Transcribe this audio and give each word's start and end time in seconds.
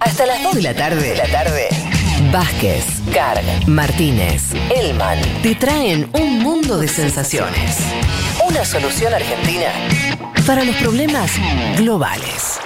Hasta 0.00 0.26
las 0.26 0.42
2 0.42 0.54
de 0.54 0.62
la 0.62 0.74
tarde. 0.74 1.08
De 1.10 1.16
la 1.16 1.26
tarde. 1.26 1.68
Vázquez, 2.32 2.84
Carg, 3.12 3.42
Martínez, 3.66 4.52
Elman 4.74 5.18
te 5.42 5.54
traen 5.54 6.08
un 6.14 6.40
mundo 6.40 6.78
de 6.78 6.88
sensaciones. 6.88 7.78
Una 8.48 8.64
solución 8.64 9.14
argentina 9.14 9.68
para 10.46 10.64
los 10.64 10.76
problemas 10.76 11.30
globales. 11.76 12.58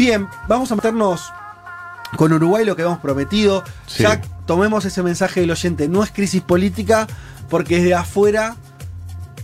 Bien, 0.00 0.26
vamos 0.48 0.72
a 0.72 0.76
meternos 0.76 1.30
con 2.16 2.32
Uruguay, 2.32 2.64
lo 2.64 2.74
que 2.74 2.80
hemos 2.80 3.00
prometido. 3.00 3.62
Sí. 3.86 4.02
Ya 4.02 4.18
tomemos 4.46 4.86
ese 4.86 5.02
mensaje 5.02 5.40
del 5.40 5.50
oyente. 5.50 5.88
No 5.88 6.02
es 6.02 6.10
crisis 6.10 6.40
política, 6.40 7.06
porque 7.50 7.76
desde 7.76 7.92
afuera 7.92 8.56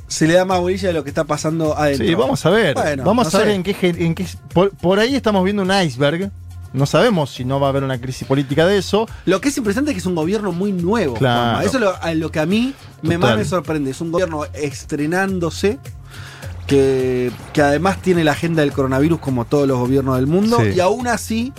se 0.08 0.26
le 0.26 0.32
da 0.32 0.46
más 0.46 0.58
bolilla 0.58 0.88
de 0.88 0.94
lo 0.94 1.04
que 1.04 1.10
está 1.10 1.24
pasando 1.24 1.76
adentro. 1.76 2.06
Sí, 2.06 2.14
vamos 2.14 2.46
a 2.46 2.48
ver. 2.48 2.72
Bueno, 2.72 3.04
vamos 3.04 3.30
no 3.30 3.38
a 3.38 3.42
ver 3.42 3.50
en 3.50 3.62
qué, 3.62 3.76
en 3.82 4.14
qué- 4.14 4.26
por, 4.54 4.70
por 4.70 4.98
ahí 4.98 5.14
estamos 5.14 5.44
viendo 5.44 5.62
un 5.62 5.70
iceberg. 5.70 6.30
No 6.72 6.86
sabemos 6.86 7.34
si 7.34 7.44
no 7.44 7.60
va 7.60 7.66
a 7.66 7.70
haber 7.70 7.84
una 7.84 8.00
crisis 8.00 8.26
política 8.26 8.66
de 8.66 8.78
eso. 8.78 9.06
Lo 9.26 9.42
que 9.42 9.50
es 9.50 9.58
impresionante 9.58 9.90
es 9.90 9.96
que 9.96 10.00
es 10.00 10.06
un 10.06 10.14
gobierno 10.14 10.52
muy 10.52 10.72
nuevo. 10.72 11.16
Claro. 11.16 11.66
Eso 11.66 11.76
es 11.76 12.16
lo, 12.16 12.30
que 12.30 12.40
a 12.40 12.46
mí 12.46 12.72
me 13.02 13.18
más 13.18 13.36
me 13.36 13.44
sorprende. 13.44 13.90
Es 13.90 14.00
un 14.00 14.10
gobierno 14.10 14.46
estrenándose. 14.54 15.78
Que, 16.66 17.30
que 17.52 17.62
además 17.62 18.02
tiene 18.02 18.24
la 18.24 18.32
agenda 18.32 18.62
del 18.62 18.72
coronavirus 18.72 19.20
como 19.20 19.44
todos 19.44 19.68
los 19.68 19.78
gobiernos 19.78 20.16
del 20.16 20.26
mundo. 20.26 20.58
Sí. 20.60 20.72
Y 20.76 20.80
aún 20.80 21.06
así 21.06 21.52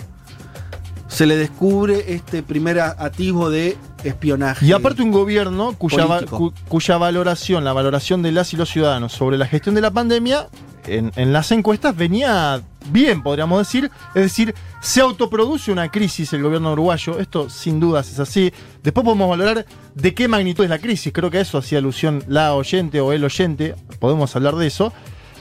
se 1.08 1.24
le 1.26 1.36
descubre 1.36 2.12
este 2.12 2.42
primer 2.42 2.78
atisbo 2.80 3.48
de 3.48 3.78
espionaje. 4.04 4.66
Y 4.66 4.72
aparte 4.72 5.02
un 5.02 5.10
gobierno 5.10 5.72
cuya, 5.78 6.04
va- 6.04 6.16
Político. 6.16 6.36
cu- 6.38 6.52
cuya 6.68 6.98
valoración, 6.98 7.64
la 7.64 7.72
valoración 7.72 8.22
de 8.22 8.32
las 8.32 8.52
y 8.52 8.56
los 8.58 8.68
ciudadanos 8.68 9.12
sobre 9.12 9.38
la 9.38 9.46
gestión 9.46 9.74
de 9.74 9.80
la 9.80 9.90
pandemia, 9.90 10.48
en, 10.86 11.10
en 11.16 11.32
las 11.32 11.50
encuestas 11.52 11.96
venía 11.96 12.60
bien, 12.90 13.22
podríamos 13.22 13.58
decir. 13.58 13.90
Es 14.14 14.22
decir, 14.22 14.54
se 14.80 15.00
autoproduce 15.00 15.72
una 15.72 15.90
crisis 15.90 16.32
el 16.32 16.42
gobierno 16.42 16.72
uruguayo. 16.72 17.18
Esto 17.18 17.48
sin 17.50 17.80
dudas 17.80 18.10
es 18.10 18.18
así. 18.18 18.52
Después 18.82 19.04
podemos 19.04 19.28
valorar 19.28 19.66
de 19.94 20.14
qué 20.14 20.28
magnitud 20.28 20.64
es 20.64 20.70
la 20.70 20.78
crisis. 20.78 21.12
Creo 21.12 21.30
que 21.30 21.38
a 21.38 21.42
eso 21.42 21.58
hacía 21.58 21.78
alusión 21.78 22.24
la 22.28 22.54
oyente 22.54 23.00
o 23.00 23.12
el 23.12 23.24
oyente. 23.24 23.74
Podemos 23.98 24.34
hablar 24.36 24.56
de 24.56 24.66
eso. 24.66 24.92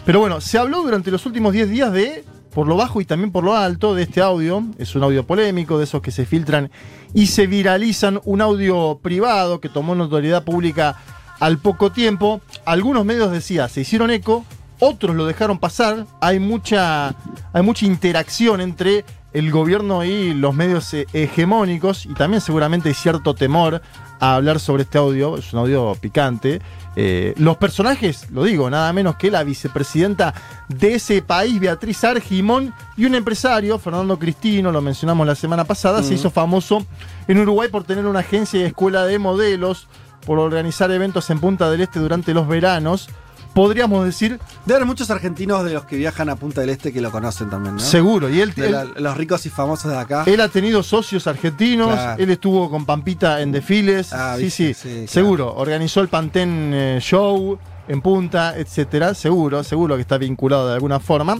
Pero 0.06 0.20
bueno, 0.20 0.39
se 0.39 0.58
habló 0.58 0.84
durante 0.84 1.12
los 1.12 1.26
últimos 1.26 1.54
10 1.54 1.70
días 1.70 1.92
de, 1.92 2.23
por 2.54 2.67
lo 2.67 2.78
bajo 2.78 3.02
y 3.02 3.06
también 3.06 3.31
por 3.31 3.44
lo 3.44 3.56
alto, 3.56 3.94
de 3.94 4.04
este 4.04 4.22
audio. 4.22 4.64
Es 4.78 4.95
un 4.95 5.04
audio 5.04 5.26
polémico, 5.26 5.78
de 5.78 5.84
esos 5.84 6.02
que 6.02 6.11
se 6.11 6.26
filtran 6.26 6.72
y 7.14 7.28
se 7.28 7.45
viralizan. 7.45 8.22
Un 8.23 8.42
audio 8.42 9.00
privado 9.02 9.59
que 9.59 9.70
tomó 9.70 9.95
notoriedad 9.95 10.44
pública 10.44 10.98
al 11.39 11.59
poco 11.59 11.92
tiempo. 11.92 12.42
Algunos 12.66 13.06
medios 13.06 13.32
decía, 13.32 13.67
se 13.67 13.82
hicieron 13.82 14.11
eco, 14.11 14.45
otros 14.80 15.16
lo 15.16 15.25
dejaron 15.25 15.59
pasar. 15.59 16.06
Hay 16.22 16.39
mucha, 16.39 17.16
hay 17.53 17.61
mucha 17.64 17.86
interacción 17.86 18.61
entre 18.61 19.06
el 19.33 19.52
gobierno 19.52 20.03
y 20.03 20.33
los 20.33 20.56
medios 20.56 20.94
eh, 20.94 21.06
hegemónicos 21.14 22.06
y 22.06 22.14
también 22.14 22.42
seguramente 22.42 22.89
hay 22.89 22.95
cierto 22.95 23.36
temor 23.36 23.81
a 24.20 24.36
hablar 24.36 24.59
sobre 24.59 24.83
este 24.83 24.98
audio. 24.98 25.38
Es 25.38 25.53
un 25.53 25.59
audio 25.59 25.95
picante. 26.00 26.61
Eh, 26.95 27.36
los 27.38 27.58
personajes, 27.58 28.31
lo 28.31 28.44
digo, 28.44 28.70
nada 28.72 28.92
menos 28.94 29.17
que 29.17 29.30
la 29.30 29.44
vicepresidenta 29.44 30.33
de 30.67 30.95
ese 30.95 31.21
país, 31.21 31.59
Beatriz 31.59 32.04
Argimón, 32.04 32.73
y 32.95 33.05
un 33.05 33.14
empresario, 33.14 33.77
Fernando 33.77 34.17
Cristino, 34.17 34.71
lo 34.71 34.82
mencionamos 34.82 35.27
la 35.27 35.36
semana 35.36 35.64
pasada, 35.65 36.02
se 36.02 36.15
hizo 36.15 36.32
famoso 36.32 36.83
en 37.27 37.38
Uruguay 37.38 37.70
por 37.70 37.83
tener 37.83 38.08
una 38.08 38.21
agencia 38.21 38.59
y 38.59 38.64
escuela 38.64 39.05
de 39.05 39.20
modelos, 39.20 39.88
por 40.26 40.39
organizar 40.39 40.89
eventos 40.89 41.30
en 41.30 41.39
Punta 41.39 41.70
del 41.70 41.82
Este 41.82 41.99
durante 41.99 42.33
los 42.33 42.48
veranos. 42.48 43.09
Podríamos 43.53 44.05
decir, 44.05 44.39
Debe 44.65 44.75
haber 44.75 44.85
muchos 44.85 45.09
argentinos 45.09 45.63
de 45.63 45.73
los 45.73 45.85
que 45.85 45.95
viajan 45.95 46.30
a 46.30 46.35
Punta 46.35 46.61
del 46.61 46.69
Este 46.69 46.93
que 46.93 47.02
lo 47.02 47.09
conocen 47.11 47.49
también, 47.49 47.75
¿no? 47.75 47.80
seguro. 47.81 48.30
Y 48.30 48.39
él, 48.41 48.53
De 48.53 48.67
él- 48.67 48.71
la- 48.71 48.83
los 48.85 49.17
ricos 49.17 49.45
y 49.45 49.49
famosos 49.49 49.91
de 49.91 49.97
acá. 49.97 50.23
él 50.27 50.39
ha 50.41 50.49
tenido 50.49 50.83
socios 50.83 51.25
argentinos, 51.27 51.87
Claro. 51.93 52.21
él 52.23 52.30
estuvo 52.30 52.69
con 52.69 52.85
Pampita 52.85 53.41
en 53.41 53.52
desfiles, 53.52 54.13
Ah, 54.13 54.35
sí, 54.37 54.49
sí, 54.49 54.73
sí, 54.73 54.89
claro. 54.89 55.08
seguro. 55.08 55.53
Organizó 55.55 56.02
el 56.02 56.08
Pantén 56.08 56.71
eh, 56.73 56.97
Show 57.02 57.58
en 57.87 58.02
Punta, 58.02 58.58
etcétera, 58.58 59.13
seguro, 59.13 59.64
seguro 59.64 59.95
que 59.95 60.02
está 60.02 60.17
vinculado 60.17 60.67
de 60.67 60.73
alguna 60.75 60.99
forma. 60.99 61.37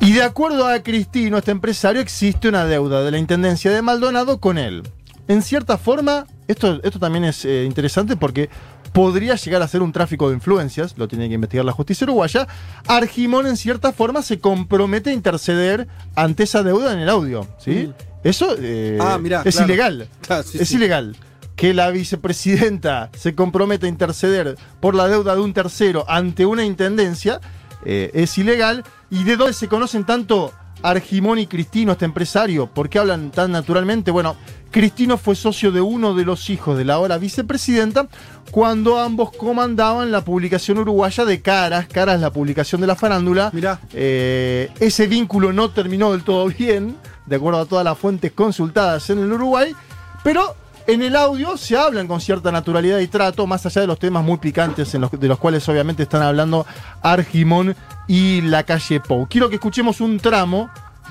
Y 0.00 0.12
de 0.12 0.22
acuerdo 0.22 0.66
a 0.68 0.78
Cristino, 0.80 1.38
este 1.38 1.50
empresario, 1.50 2.00
existe 2.00 2.48
una 2.48 2.64
deuda 2.66 3.02
de 3.02 3.10
la 3.10 3.18
Intendencia 3.18 3.70
de 3.70 3.80
Maldonado 3.80 4.38
con 4.38 4.58
él. 4.58 4.82
En 5.26 5.40
cierta 5.40 5.78
forma, 5.78 6.26
esto, 6.48 6.80
esto 6.82 6.98
también 6.98 7.24
es 7.24 7.44
eh, 7.46 7.64
interesante 7.64 8.14
porque 8.14 8.50
podría 8.94 9.34
llegar 9.34 9.60
a 9.60 9.66
ser 9.66 9.82
un 9.82 9.90
tráfico 9.90 10.28
de 10.28 10.36
influencias, 10.36 10.94
lo 10.96 11.08
tiene 11.08 11.28
que 11.28 11.34
investigar 11.34 11.64
la 11.66 11.72
justicia 11.72 12.04
uruguaya. 12.04 12.46
Argimón, 12.86 13.48
en 13.48 13.56
cierta 13.56 13.92
forma, 13.92 14.22
se 14.22 14.38
compromete 14.38 15.10
a 15.10 15.12
interceder 15.12 15.88
ante 16.14 16.44
esa 16.44 16.62
deuda 16.62 16.92
en 16.92 17.00
el 17.00 17.08
audio. 17.08 17.48
¿sí? 17.58 17.92
Eso 18.22 18.54
eh, 18.56 18.96
Ah, 19.00 19.18
mirá, 19.20 19.42
es 19.44 19.56
claro. 19.56 19.72
ilegal. 19.72 20.08
Claro, 20.20 20.44
sí, 20.44 20.58
es 20.60 20.68
sí. 20.68 20.76
ilegal. 20.76 21.16
Que 21.56 21.74
la 21.74 21.90
vicepresidenta 21.90 23.10
se 23.18 23.34
comprometa 23.34 23.86
a 23.86 23.88
interceder 23.88 24.56
por 24.78 24.94
la 24.94 25.08
deuda 25.08 25.34
de 25.34 25.40
un 25.40 25.52
tercero 25.52 26.04
ante 26.08 26.46
una 26.46 26.64
intendencia 26.64 27.40
eh, 27.84 28.12
es 28.14 28.38
ilegal. 28.38 28.84
¿Y 29.10 29.24
de 29.24 29.36
dónde 29.36 29.54
se 29.54 29.66
conocen 29.66 30.04
tanto 30.04 30.52
Argimón 30.84 31.38
y 31.38 31.46
Cristino, 31.46 31.92
este 31.92 32.04
empresario? 32.04 32.66
¿Por 32.66 32.90
qué 32.90 32.98
hablan 32.98 33.30
tan 33.30 33.50
naturalmente? 33.52 34.10
Bueno, 34.10 34.36
Cristino 34.70 35.16
fue 35.16 35.34
socio 35.34 35.72
de 35.72 35.80
uno 35.80 36.14
de 36.14 36.26
los 36.26 36.50
hijos 36.50 36.76
de 36.76 36.84
la 36.84 36.94
ahora 36.94 37.16
vicepresidenta 37.16 38.06
cuando 38.50 39.00
ambos 39.00 39.32
comandaban 39.32 40.12
la 40.12 40.22
publicación 40.22 40.76
uruguaya 40.78 41.24
de 41.24 41.40
Caras. 41.40 41.88
Caras, 41.88 42.20
la 42.20 42.30
publicación 42.30 42.82
de 42.82 42.86
la 42.86 42.96
farándula. 42.96 43.50
Mirá. 43.54 43.80
Eh, 43.94 44.70
ese 44.78 45.06
vínculo 45.06 45.54
no 45.54 45.70
terminó 45.70 46.12
del 46.12 46.22
todo 46.22 46.46
bien, 46.58 46.96
de 47.24 47.36
acuerdo 47.36 47.60
a 47.60 47.66
todas 47.66 47.84
las 47.84 47.96
fuentes 47.96 48.32
consultadas 48.32 49.08
en 49.08 49.20
el 49.20 49.32
Uruguay, 49.32 49.74
pero 50.22 50.54
en 50.86 51.02
el 51.02 51.16
audio 51.16 51.56
se 51.56 51.76
hablan 51.76 52.06
con 52.06 52.20
cierta 52.20 52.52
naturalidad 52.52 52.98
y 52.98 53.06
trato, 53.08 53.46
más 53.46 53.64
allá 53.66 53.80
de 53.80 53.86
los 53.86 53.98
temas 53.98 54.22
muy 54.24 54.36
picantes 54.38 54.94
en 54.94 55.00
los- 55.02 55.10
de 55.10 55.28
los 55.28 55.38
cuales 55.38 55.66
obviamente 55.68 56.02
están 56.02 56.22
hablando 56.22 56.66
Argimón 57.02 57.74
y 58.06 58.42
la 58.42 58.62
calle 58.64 59.00
Pou. 59.00 59.26
Quiero 59.28 59.48
que 59.48 59.54
escuchemos 59.56 60.00
un 60.00 60.18
tramo 60.20 60.68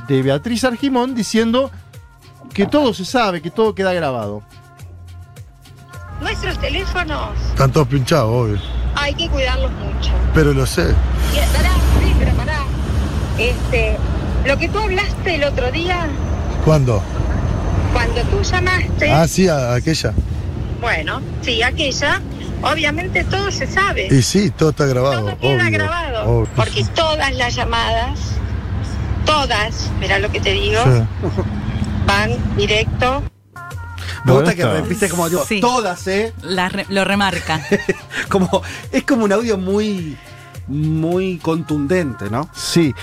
de 0.08 0.22
Beatriz 0.22 0.64
Argimón 0.64 1.16
diciendo 1.16 1.72
que 2.54 2.66
todo 2.68 2.94
se 2.94 3.04
sabe, 3.06 3.42
que 3.42 3.50
todo 3.50 3.74
queda 3.74 3.94
grabado. 3.94 4.44
Nuestros 6.22 6.58
teléfonos 6.60 7.30
Están 7.50 7.72
todos 7.72 7.88
pinchados, 7.88 8.30
obvio. 8.32 8.60
hay 8.96 9.14
que 9.16 9.28
cuidarlos 9.30 9.72
mucho. 9.72 10.12
Pero 10.34 10.54
lo 10.54 10.66
sé. 10.66 10.94
Y, 11.34 11.56
pará, 11.58 11.72
sí, 12.00 12.14
pero 12.20 12.32
pará. 12.34 12.60
Este, 13.38 13.98
lo 14.46 14.58
que 14.58 14.70
tú 14.70 14.78
hablaste 14.80 15.36
el 15.36 15.44
otro 15.44 15.72
día, 15.72 16.08
¿Cuándo? 16.64 17.02
Cuando 18.06 18.22
tú 18.30 18.42
llamaste, 18.44 19.12
Ah, 19.12 19.28
sí, 19.28 19.48
a, 19.48 19.72
a 19.72 19.76
aquella. 19.76 20.14
bueno, 20.82 21.22
sí, 21.42 21.62
aquella, 21.64 22.22
obviamente 22.62 23.24
todo 23.24 23.50
se 23.52 23.68
sabe. 23.68 24.08
Y 24.12 24.22
sí, 24.22 24.50
todo 24.52 24.70
está 24.72 24.86
grabado. 24.86 25.26
todo 25.26 25.40
queda 25.40 25.64
obvio, 25.68 25.72
grabado. 25.72 26.24
obvio. 26.30 26.50
Porque 26.56 26.84
todas 26.96 27.34
las 27.36 27.56
llamadas, 27.56 28.20
todas, 29.26 29.90
mira 30.00 30.20
lo 30.20 30.32
que 30.32 30.40
te 30.40 30.52
digo, 30.52 30.82
Sí. 30.84 31.30
van 32.06 32.32
directo. 32.58 33.24
Me 34.26 34.32
Bueno, 34.32 34.40
gusta 34.42 34.56
que 34.56 34.62
está. 34.62 34.74
repite 34.82 35.10
como 35.10 35.30
digo, 35.30 35.46
Sí. 35.46 35.60
todas, 35.60 36.08
¿eh? 36.08 36.34
La 36.42 36.70
re- 36.70 36.86
lo 36.90 37.04
remarca. 37.04 37.62
Como, 38.30 38.62
es 38.92 39.04
como 39.04 39.26
un 39.26 39.34
audio 39.34 39.58
muy, 39.58 40.18
muy 40.68 41.38
contundente, 41.40 42.30
¿no? 42.30 42.50
Sí. 42.54 42.94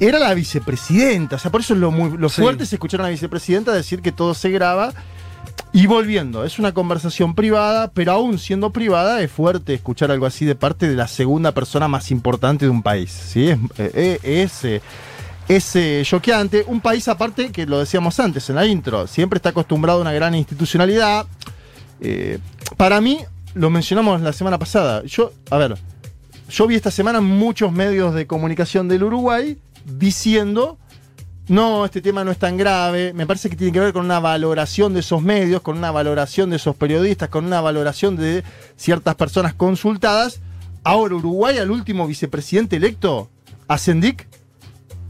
Era 0.00 0.18
la 0.18 0.32
vicepresidenta, 0.34 1.36
o 1.36 1.38
sea, 1.38 1.50
por 1.50 1.60
eso 1.60 1.74
es 1.74 1.80
lo, 1.80 1.90
muy, 1.90 2.16
lo 2.16 2.28
Sí. 2.28 2.40
fuerte 2.40 2.64
es 2.64 2.72
escuchar 2.72 3.00
a 3.00 3.04
la 3.04 3.08
vicepresidenta 3.10 3.72
decir 3.72 4.00
que 4.00 4.12
todo 4.12 4.34
se 4.34 4.50
graba. 4.50 4.92
Y 5.72 5.86
volviendo, 5.86 6.44
es 6.44 6.58
una 6.58 6.72
conversación 6.72 7.34
privada, 7.34 7.90
pero 7.92 8.12
aún 8.12 8.38
siendo 8.38 8.70
privada, 8.70 9.20
es 9.20 9.30
fuerte 9.30 9.74
escuchar 9.74 10.10
algo 10.10 10.24
así 10.24 10.44
de 10.44 10.54
parte 10.54 10.88
de 10.88 10.94
la 10.94 11.08
segunda 11.08 11.52
persona 11.52 11.88
más 11.88 12.10
importante 12.10 12.64
de 12.64 12.70
un 12.70 12.82
país. 12.82 13.10
¿sí? 13.10 13.48
Es, 13.48 13.58
eh, 13.76 14.18
es, 14.22 14.64
eh, 14.64 14.80
es, 15.48 16.08
choqueante. 16.08 16.64
Un 16.66 16.80
país 16.80 17.06
aparte, 17.08 17.50
que 17.50 17.66
lo 17.66 17.78
decíamos 17.80 18.18
antes 18.18 18.48
en 18.48 18.56
la 18.56 18.66
intro, 18.66 19.06
siempre 19.06 19.36
está 19.38 19.50
acostumbrado 19.50 19.98
a 19.98 20.02
una 20.02 20.12
gran 20.12 20.34
institucionalidad. 20.34 21.26
Eh, 22.00 22.38
para 22.76 23.00
mí, 23.00 23.18
lo 23.54 23.68
mencionamos 23.68 24.20
la 24.20 24.32
semana 24.32 24.58
pasada. 24.58 25.02
Yo, 25.04 25.32
a 25.50 25.58
ver, 25.58 25.76
yo 26.48 26.66
vi 26.66 26.76
esta 26.76 26.90
semana 26.90 27.20
muchos 27.20 27.72
medios 27.72 28.14
de 28.14 28.26
comunicación 28.26 28.88
del 28.88 29.02
Uruguay 29.04 29.58
diciendo 29.96 30.78
no, 31.48 31.86
este 31.86 32.02
tema 32.02 32.24
no 32.24 32.30
es 32.30 32.38
tan 32.38 32.58
grave. 32.58 33.14
Me 33.14 33.26
parece 33.26 33.48
que 33.48 33.56
tiene 33.56 33.72
que 33.72 33.80
ver 33.80 33.92
con 33.94 34.04
una 34.04 34.20
valoración 34.20 34.92
de 34.92 35.00
esos 35.00 35.22
medios, 35.22 35.62
con 35.62 35.78
una 35.78 35.90
valoración 35.90 36.50
de 36.50 36.56
esos 36.56 36.76
periodistas, 36.76 37.30
con 37.30 37.46
una 37.46 37.62
valoración 37.62 38.16
de 38.16 38.44
ciertas 38.76 39.14
personas 39.14 39.54
consultadas. 39.54 40.40
Ahora, 40.84 41.14
Uruguay, 41.14 41.56
al 41.56 41.70
último 41.70 42.06
vicepresidente 42.06 42.76
electo, 42.76 43.30
a 43.66 43.78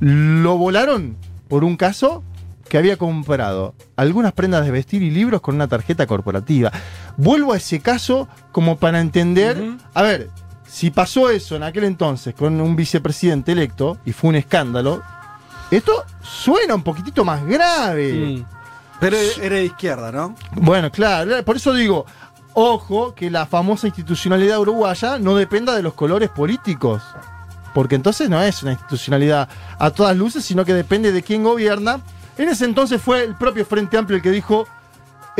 lo 0.00 0.56
volaron 0.56 1.16
por 1.48 1.64
un 1.64 1.76
caso 1.76 2.22
que 2.68 2.78
había 2.78 2.96
comprado 2.96 3.74
algunas 3.96 4.32
prendas 4.32 4.64
de 4.64 4.70
vestir 4.70 5.02
y 5.02 5.10
libros 5.10 5.40
con 5.40 5.56
una 5.56 5.66
tarjeta 5.66 6.06
corporativa. 6.06 6.70
Vuelvo 7.16 7.52
a 7.52 7.56
ese 7.56 7.80
caso 7.80 8.28
como 8.52 8.78
para 8.78 9.00
entender, 9.00 9.76
a 9.94 10.02
ver, 10.02 10.30
si 10.68 10.90
pasó 10.90 11.30
eso 11.30 11.56
en 11.56 11.62
aquel 11.62 11.84
entonces 11.84 12.34
con 12.34 12.60
un 12.60 12.76
vicepresidente 12.76 13.52
electo 13.52 13.98
y 14.04 14.12
fue 14.12 14.30
un 14.30 14.36
escándalo, 14.36 15.02
esto 15.70 16.04
suena 16.22 16.74
un 16.74 16.82
poquitito 16.82 17.24
más 17.24 17.44
grave. 17.44 18.38
Mm. 18.38 18.44
Pero 19.00 19.16
era 19.16 19.56
de 19.56 19.64
izquierda, 19.64 20.12
¿no? 20.12 20.34
Bueno, 20.52 20.90
claro, 20.90 21.42
por 21.44 21.56
eso 21.56 21.72
digo, 21.72 22.04
ojo 22.52 23.14
que 23.14 23.30
la 23.30 23.46
famosa 23.46 23.86
institucionalidad 23.86 24.58
uruguaya 24.58 25.18
no 25.18 25.36
dependa 25.36 25.74
de 25.74 25.82
los 25.82 25.94
colores 25.94 26.28
políticos. 26.28 27.02
Porque 27.72 27.94
entonces 27.94 28.28
no 28.28 28.42
es 28.42 28.62
una 28.62 28.72
institucionalidad 28.72 29.48
a 29.78 29.90
todas 29.90 30.16
luces, 30.16 30.44
sino 30.44 30.64
que 30.64 30.74
depende 30.74 31.12
de 31.12 31.22
quién 31.22 31.44
gobierna. 31.44 32.00
En 32.36 32.48
ese 32.48 32.64
entonces 32.64 33.00
fue 33.00 33.22
el 33.22 33.36
propio 33.36 33.64
Frente 33.64 33.96
Amplio 33.96 34.16
el 34.16 34.22
que 34.22 34.30
dijo, 34.30 34.66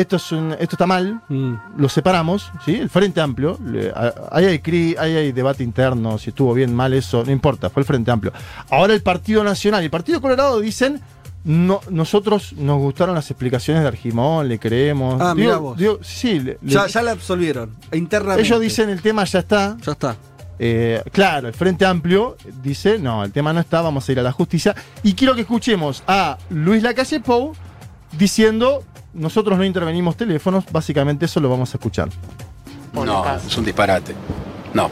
esto, 0.00 0.16
es 0.16 0.32
un- 0.32 0.52
esto 0.52 0.76
está 0.76 0.86
mal, 0.86 1.20
Mm. 1.28 1.54
lo 1.76 1.88
separamos, 1.88 2.50
¿sí? 2.64 2.76
El 2.76 2.88
Frente 2.88 3.20
Amplio, 3.20 3.58
le- 3.64 3.90
a- 3.90 4.14
ahí 4.32 4.44
hay, 4.46 4.58
cri- 4.58 4.96
ahí 4.98 5.14
hay 5.16 5.32
debate 5.32 5.62
interno, 5.64 6.18
si 6.18 6.30
estuvo 6.30 6.54
bien, 6.54 6.74
mal, 6.74 6.94
eso, 6.94 7.24
no 7.24 7.32
importa, 7.32 7.68
fue 7.70 7.80
el 7.82 7.86
Frente 7.86 8.10
Amplio. 8.10 8.32
Ahora 8.70 8.94
el 8.94 9.02
Partido 9.02 9.42
Nacional 9.44 9.82
y 9.82 9.86
el 9.86 9.90
Partido 9.90 10.20
Colorado 10.20 10.60
dicen, 10.60 11.00
no, 11.44 11.80
nosotros 11.90 12.52
nos 12.54 12.78
gustaron 12.78 13.14
las 13.14 13.30
explicaciones 13.30 13.82
de 13.82 13.88
Argimón, 13.88 14.48
le 14.48 14.58
creemos. 14.58 15.20
Ah, 15.20 15.34
mirá 15.34 15.56
vos. 15.58 15.78
digo, 15.78 15.98
sí, 16.02 16.40
le- 16.40 16.58
le- 16.60 16.72
Ya, 16.72 16.86
ya 16.86 17.02
la 17.02 17.12
absolvieron. 17.12 17.74
Internamente. 17.92 18.42
ellos 18.46 18.60
dicen 18.60 18.90
el 18.90 19.00
tema 19.00 19.24
ya 19.24 19.38
está. 19.38 19.76
Ya 19.84 19.92
está. 19.92 20.16
Eh, 20.60 21.02
claro, 21.12 21.46
el 21.48 21.54
Frente 21.54 21.86
Amplio 21.86 22.36
dice, 22.62 22.98
no, 22.98 23.22
el 23.24 23.30
tema 23.32 23.52
no 23.52 23.60
está, 23.60 23.80
vamos 23.80 24.08
a 24.08 24.12
ir 24.12 24.18
a 24.18 24.22
la 24.24 24.32
justicia. 24.32 24.74
Y 25.04 25.14
quiero 25.14 25.34
que 25.36 25.42
escuchemos 25.42 26.02
a 26.08 26.36
Luis 26.50 26.82
Lacalle 26.82 27.20
Pou 27.20 27.54
diciendo, 28.18 28.82
nosotros 29.14 29.58
no 29.58 29.64
intervenimos 29.64 30.16
teléfonos, 30.16 30.64
básicamente 30.70 31.24
eso 31.26 31.40
lo 31.40 31.48
vamos 31.48 31.72
a 31.74 31.76
escuchar. 31.78 32.08
No, 32.92 33.24
es 33.36 33.56
un 33.56 33.64
disparate. 33.64 34.14
No. 34.74 34.90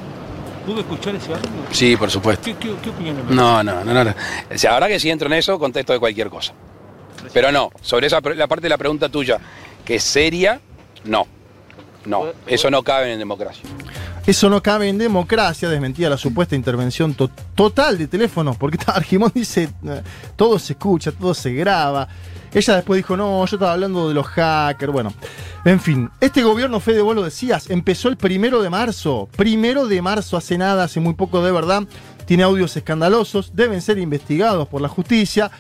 ¿Pudo 0.66 0.80
escuchar 0.80 1.14
ese 1.14 1.32
audio? 1.32 1.48
Sí, 1.70 1.96
por 1.96 2.10
supuesto. 2.10 2.44
¿Qué, 2.44 2.54
qué, 2.56 2.74
qué 2.82 2.90
opinión 2.90 3.16
le? 3.28 3.34
No, 3.34 3.62
no, 3.62 3.84
no, 3.84 3.94
no. 3.94 4.04
no. 4.04 4.14
O 4.52 4.58
sea, 4.58 4.74
ahora 4.74 4.88
que 4.88 4.98
si 4.98 5.10
entro 5.10 5.26
en 5.28 5.34
eso, 5.34 5.58
contesto 5.58 5.92
de 5.92 5.98
cualquier 6.00 6.28
cosa. 6.28 6.52
Pero 7.32 7.52
no, 7.52 7.70
sobre 7.80 8.06
esa 8.08 8.20
la 8.20 8.46
parte 8.46 8.62
de 8.64 8.68
la 8.68 8.78
pregunta 8.78 9.08
tuya, 9.08 9.38
que 9.84 9.96
es 9.96 10.02
seria, 10.04 10.60
no. 11.04 11.26
No, 12.04 12.26
eso 12.46 12.70
no 12.70 12.82
cabe 12.82 13.12
en 13.12 13.18
democracia. 13.18 13.62
Eso 14.26 14.48
no 14.50 14.60
cabe 14.62 14.88
en 14.88 14.98
democracia, 14.98 15.68
desmentía 15.68 16.08
la 16.10 16.16
supuesta 16.16 16.54
intervención 16.56 17.14
to- 17.14 17.30
total 17.54 17.96
de 17.98 18.08
teléfonos, 18.08 18.56
porque 18.56 18.78
Argimón 18.86 19.30
dice, 19.34 19.68
eh, 19.84 20.02
todo 20.36 20.58
se 20.58 20.72
escucha, 20.74 21.12
todo 21.12 21.32
se 21.34 21.52
graba. 21.52 22.08
Ella 22.56 22.76
después 22.76 22.96
dijo, 22.96 23.18
no, 23.18 23.44
yo 23.44 23.56
estaba 23.56 23.74
hablando 23.74 24.08
de 24.08 24.14
los 24.14 24.26
hackers, 24.28 24.90
bueno. 24.90 25.12
En 25.66 25.78
fin, 25.78 26.08
este 26.22 26.42
gobierno, 26.42 26.80
Fede, 26.80 27.02
vos 27.02 27.14
lo 27.14 27.22
decías, 27.22 27.68
empezó 27.68 28.08
el 28.08 28.16
primero 28.16 28.62
de 28.62 28.70
marzo. 28.70 29.28
Primero 29.36 29.86
de 29.86 30.00
marzo, 30.00 30.38
hace 30.38 30.56
nada, 30.56 30.84
hace 30.84 30.98
muy 30.98 31.12
poco 31.12 31.44
de 31.44 31.52
verdad. 31.52 31.82
Tiene 32.24 32.44
audios 32.44 32.74
escandalosos, 32.74 33.54
deben 33.54 33.82
ser 33.82 33.98
investigados 33.98 34.68
por 34.68 34.80
la 34.80 34.88
justicia. 34.88 35.50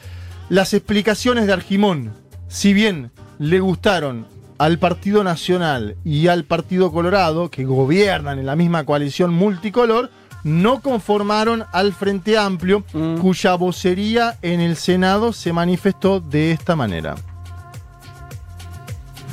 Las 0.48 0.72
explicaciones 0.72 1.46
de 1.46 1.52
Argimón, 1.52 2.14
si 2.48 2.72
bien 2.72 3.10
le 3.38 3.60
gustaron 3.60 4.26
al 4.56 4.78
Partido 4.78 5.22
Nacional 5.22 5.96
y 6.02 6.28
al 6.28 6.44
Partido 6.44 6.90
Colorado, 6.92 7.50
que 7.50 7.66
gobiernan 7.66 8.38
en 8.38 8.46
la 8.46 8.56
misma 8.56 8.86
coalición 8.86 9.34
multicolor, 9.34 10.08
no 10.44 10.80
conformaron 10.80 11.64
al 11.72 11.92
Frente 11.92 12.38
Amplio, 12.38 12.84
Mm. 12.92 13.18
cuya 13.18 13.54
vocería 13.54 14.36
en 14.42 14.60
el 14.60 14.76
Senado 14.76 15.32
se 15.32 15.52
manifestó 15.52 16.20
de 16.20 16.52
esta 16.52 16.76
manera. 16.76 17.14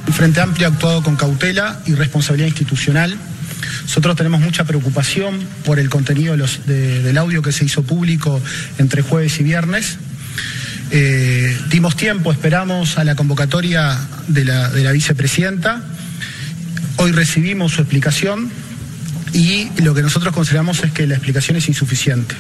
El 0.08 0.14
Frente 0.14 0.42
Amplio 0.42 0.68
ha 0.68 0.72
actuado 0.72 1.02
con 1.04 1.16
cautela 1.16 1.80
y 1.86 1.94
responsabilidad 1.96 2.48
institucional. 2.48 3.16
Nosotros 3.84 4.16
tenemos 4.16 4.42
mucha 4.42 4.64
preocupación 4.66 5.40
por 5.66 5.80
el 5.80 5.90
contenido 5.90 6.34
de 6.34 6.38
los- 6.38 6.66
de- 6.66 7.02
del 7.02 7.18
audio 7.18 7.42
que 7.42 7.52
se 7.52 7.66
hizo 7.66 7.84
público 7.84 8.40
entre 8.78 9.02
jueves 9.02 9.40
y 9.40 9.44
viernes. 9.44 9.98
Eh, 10.92 11.58
dimos 11.70 11.96
tiempo, 11.96 12.32
esperamos 12.32 12.98
a 12.98 13.04
la 13.04 13.16
convocatoria 13.16 13.98
de 14.28 14.46
la, 14.46 14.70
de 14.70 14.84
la 14.84 14.92
vicepresidenta. 14.92 15.82
Hoy 16.98 17.12
recibimos 17.12 17.72
su 17.74 17.82
explicación 17.82 18.52
y 19.34 19.70
lo 19.82 19.94
que 19.94 20.02
nosotros 20.02 20.34
consideramos 20.34 20.84
es 20.84 20.92
que 20.92 21.08
la 21.08 21.16
explicación 21.16 21.58
es 21.58 21.68
insuficiente. 21.68 22.36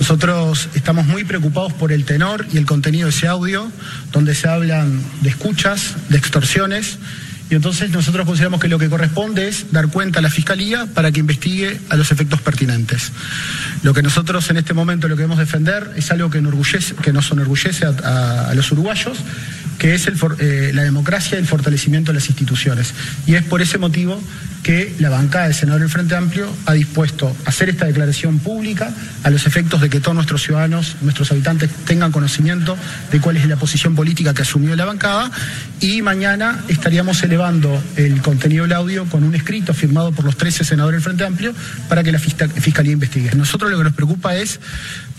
Nosotros 0.00 0.68
estamos 0.74 1.06
muy 1.06 1.24
preocupados 1.24 1.72
por 1.72 1.92
el 1.92 2.04
tenor 2.04 2.46
y 2.52 2.58
el 2.58 2.66
contenido 2.66 3.06
de 3.06 3.10
ese 3.10 3.28
audio, 3.28 3.70
donde 4.12 4.34
se 4.34 4.48
hablan 4.48 5.00
de 5.22 5.30
escuchas, 5.30 5.94
de 6.08 6.18
extorsiones, 6.18 6.98
y 7.50 7.54
entonces 7.54 7.90
nosotros 7.90 8.26
consideramos 8.26 8.60
que 8.60 8.68
lo 8.68 8.78
que 8.78 8.90
corresponde 8.90 9.48
es 9.48 9.72
dar 9.72 9.88
cuenta 9.88 10.18
a 10.18 10.22
la 10.22 10.30
Fiscalía 10.30 10.86
para 10.86 11.10
que 11.12 11.20
investigue 11.20 11.80
a 11.88 11.96
los 11.96 12.12
efectos 12.12 12.42
pertinentes. 12.42 13.10
Lo 13.82 13.94
que 13.94 14.02
nosotros 14.02 14.50
en 14.50 14.58
este 14.58 14.74
momento 14.74 15.08
lo 15.08 15.16
queremos 15.16 15.38
defender 15.38 15.92
es 15.96 16.10
algo 16.10 16.28
que, 16.28 16.38
enorgullece, 16.38 16.94
que 16.96 17.12
nos 17.12 17.30
enorgullece 17.30 17.86
a, 17.86 18.52
los 18.54 18.70
uruguayos, 18.70 19.18
que 19.78 19.94
es 19.94 20.08
eh, 20.08 20.72
la 20.74 20.82
democracia 20.82 21.36
y 21.36 21.40
el 21.40 21.46
fortalecimiento 21.46 22.12
de 22.12 22.18
las 22.18 22.28
instituciones. 22.28 22.92
Y 23.26 23.34
es 23.34 23.44
por 23.44 23.62
ese 23.62 23.78
motivo 23.78 24.20
que 24.62 24.94
la 24.98 25.08
bancada 25.08 25.44
del 25.44 25.54
senador 25.54 25.80
del 25.80 25.90
Frente 25.90 26.16
Amplio 26.16 26.48
ha 26.66 26.72
dispuesto 26.72 27.34
a 27.44 27.48
hacer 27.48 27.68
esta 27.68 27.86
declaración 27.86 28.38
pública 28.40 28.92
a 29.22 29.30
los 29.30 29.46
efectos 29.46 29.80
de 29.80 29.88
que 29.88 30.00
todos 30.00 30.14
nuestros 30.14 30.42
ciudadanos, 30.42 30.96
nuestros 31.00 31.30
habitantes 31.30 31.70
tengan 31.86 32.12
conocimiento 32.12 32.76
de 33.10 33.20
cuál 33.20 33.36
es 33.36 33.46
la 33.46 33.56
posición 33.56 33.94
política 33.94 34.34
que 34.34 34.42
asumió 34.42 34.74
la 34.74 34.84
bancada 34.84 35.30
y 35.80 36.02
mañana 36.02 36.64
estaríamos 36.68 37.22
elevando 37.22 37.82
el 37.96 38.20
contenido 38.20 38.64
del 38.64 38.72
audio 38.72 39.06
con 39.06 39.22
un 39.22 39.34
escrito 39.34 39.74
firmado 39.74 40.12
por 40.12 40.24
los 40.24 40.36
13 40.36 40.64
senadores 40.64 40.98
del 40.98 41.04
Frente 41.04 41.24
Amplio 41.24 41.54
para 41.88 42.02
que 42.02 42.12
la 42.12 42.18
Fiscalía 42.18 42.92
investigue. 42.92 43.30
Nosotros 43.36 43.70
lo 43.70 43.78
que 43.78 43.84
nos 43.84 43.94
preocupa 43.94 44.36
es 44.36 44.58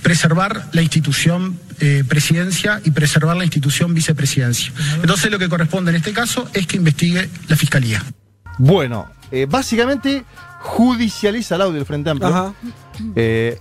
preservar 0.02 0.68
la 0.72 0.82
institución 0.82 1.60
eh, 1.80 2.04
presidencia 2.08 2.82
y 2.84 2.92
preservar 2.92 3.38
la 3.38 3.44
institución 3.44 3.94
vicepresidencia. 3.94 4.72
Entonces 5.02 5.32
lo 5.32 5.40
que 5.40 5.50
corresponde 5.50 5.92
en 5.92 5.98
este 5.98 6.14
caso 6.14 6.48
es 6.54 6.68
que 6.68 6.78
investigue 6.78 7.30
la 7.48 7.56
Fiscalía. 7.56 8.04
Bueno, 8.58 9.10
eh, 9.32 9.46
básicamente 9.50 10.26
judicializa 10.60 11.56
el 11.56 11.62
audio 11.62 11.76
del 11.76 11.86
Frente 11.86 12.10
Amplio. 12.10 12.30
Ajá. 12.30 12.54
Eh, 13.16 13.58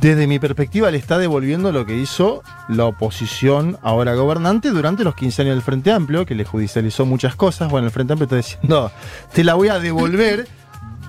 desde 0.00 0.26
mi 0.26 0.38
perspectiva 0.38 0.90
le 0.90 0.98
está 0.98 1.18
devolviendo 1.18 1.70
lo 1.72 1.86
que 1.86 1.96
hizo 1.96 2.42
la 2.68 2.84
oposición 2.86 3.78
ahora 3.82 4.14
gobernante 4.14 4.70
durante 4.70 5.04
los 5.04 5.14
15 5.14 5.42
años 5.42 5.54
del 5.54 5.62
Frente 5.62 5.92
Amplio, 5.92 6.26
que 6.26 6.34
le 6.34 6.44
judicializó 6.44 7.06
muchas 7.06 7.36
cosas. 7.36 7.70
Bueno, 7.70 7.86
el 7.86 7.92
Frente 7.92 8.12
Amplio 8.12 8.24
está 8.24 8.36
diciendo, 8.36 8.90
te 9.32 9.44
la 9.44 9.54
voy 9.54 9.68
a 9.68 9.78
devolver, 9.78 10.48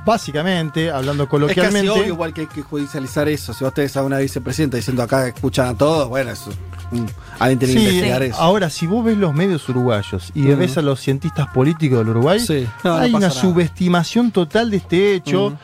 básicamente, 0.05 0.89
hablando 0.91 1.23
Es 1.23 1.29
casi 1.29 1.31
coloquialmente. 1.31 1.89
obvio 1.89 2.05
igual 2.07 2.33
que 2.33 2.41
hay 2.41 2.47
que 2.47 2.61
judicializar 2.61 3.27
eso. 3.27 3.53
Si 3.53 3.63
vos 3.63 3.73
tenés 3.73 3.95
a 3.97 4.03
una 4.03 4.17
vicepresidenta 4.19 4.77
diciendo 4.77 5.03
acá 5.03 5.23
que 5.23 5.29
escuchan 5.35 5.67
a 5.67 5.77
todos, 5.77 6.07
bueno, 6.09 6.31
eso. 6.31 6.51
mm, 6.91 7.05
alguien 7.39 7.59
tiene 7.59 7.73
que 7.73 7.79
Sí, 7.79 7.85
investigar 7.85 8.23
eso. 8.23 8.37
ahora, 8.41 8.69
si 8.69 8.85
vos 8.87 9.03
ves 9.05 9.17
los 9.17 9.33
medios 9.33 9.67
uruguayos 9.69 10.31
y 10.35 10.43
ves 10.47 10.77
a 10.77 10.81
los 10.81 10.99
cientistas 10.99 11.47
políticos 11.47 11.99
del 11.99 12.09
Uruguay, 12.09 12.39
Sí. 12.39 12.67
No, 12.83 12.91
no 12.97 13.03
hay 13.03 13.09
una 13.13 13.27
nada. 13.29 13.31
subestimación 13.41 14.31
total 14.31 14.69
de 14.71 14.77
este 14.77 15.13
hecho. 15.15 15.57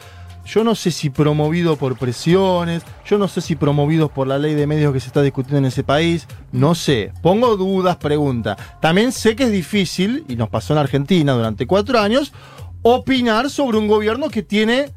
Yo 0.45 0.63
no 0.63 0.73
sé 0.73 0.89
si 0.89 1.11
promovido 1.11 1.75
por 1.75 1.95
presiones, 1.95 2.81
yo 3.05 3.19
no 3.19 3.27
sé 3.27 3.39
si 3.39 3.55
promovidos 3.55 4.09
por 4.09 4.25
la 4.25 4.39
ley 4.39 4.55
de 4.55 4.65
medios 4.65 4.91
que 4.93 4.99
se 4.99 5.05
está 5.07 5.21
discutiendo 5.21 5.59
en 5.59 5.65
ese 5.65 5.83
país, 5.83 6.27
no 6.51 6.73
sé. 6.73 7.11
Pongo 7.21 7.55
dudas, 7.55 7.97
pregunta. 7.97 8.57
También 8.81 9.11
sé 9.11 9.35
que 9.35 9.43
es 9.43 9.51
difícil, 9.51 10.25
y 10.27 10.35
nos 10.37 10.49
pasó 10.49 10.73
en 10.73 10.79
Argentina 10.79 11.33
durante 11.33 11.67
cuatro 11.67 11.99
años, 11.99 12.33
opinar 12.81 13.49
sobre 13.49 13.77
un 13.77 13.87
gobierno 13.87 14.29
que 14.29 14.43
tiene 14.43 14.91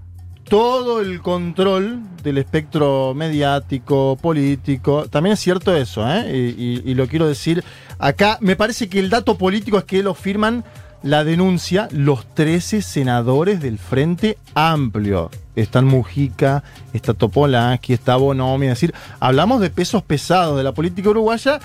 todo 0.45 1.01
el 1.01 1.23
control 1.23 2.01
del 2.23 2.39
espectro 2.39 3.15
mediático, 3.15 4.19
político. 4.21 5.07
También 5.09 5.35
es 5.35 5.41
cierto 5.41 5.75
eso, 5.75 6.07
¿eh? 6.07 6.31
y, 6.31 6.95
lo 6.95 7.07
quiero 7.07 7.27
decir 7.27 7.65
acá. 7.99 8.39
Me 8.41 8.57
parece 8.57 8.89
que 8.89 8.99
el 8.99 9.11
dato 9.11 9.39
político 9.39 9.79
es 9.79 9.85
que 9.85 10.03
lo 10.03 10.15
firman 10.15 10.65
la 11.03 11.25
denuncia 11.25 11.89
los 11.91 12.27
13 12.35 12.83
senadores 12.83 13.61
del 13.61 13.79
Frente 13.79 14.39
Amplio. 14.55 15.31
Están 15.57 15.87
Mujica, 15.87 16.63
está 16.93 17.13
Topolansky, 17.13 17.93
está 17.93 18.17
Bonomi, 18.17 18.67
es 18.67 18.73
decir, 18.73 18.95
hablamos 19.21 19.61
de 19.61 19.71
pesos 19.71 20.03
pesados 20.03 20.57
de 20.57 20.63
la 20.63 20.73
política 20.73 21.11
uruguaya 21.11 21.61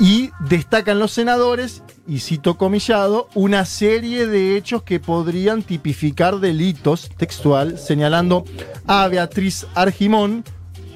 y 0.00 0.30
destacan 0.40 0.98
los 0.98 1.12
senadores, 1.12 1.82
y 2.06 2.18
cito 2.18 2.56
comillado, 2.58 3.28
una 3.34 3.64
serie 3.64 4.26
de 4.26 4.56
hechos 4.56 4.82
que 4.82 5.00
podrían 5.00 5.62
tipificar 5.62 6.40
delitos 6.40 7.10
textual, 7.16 7.78
señalando 7.78 8.44
a 8.86 9.06
Beatriz 9.08 9.66
Argimón 9.74 10.44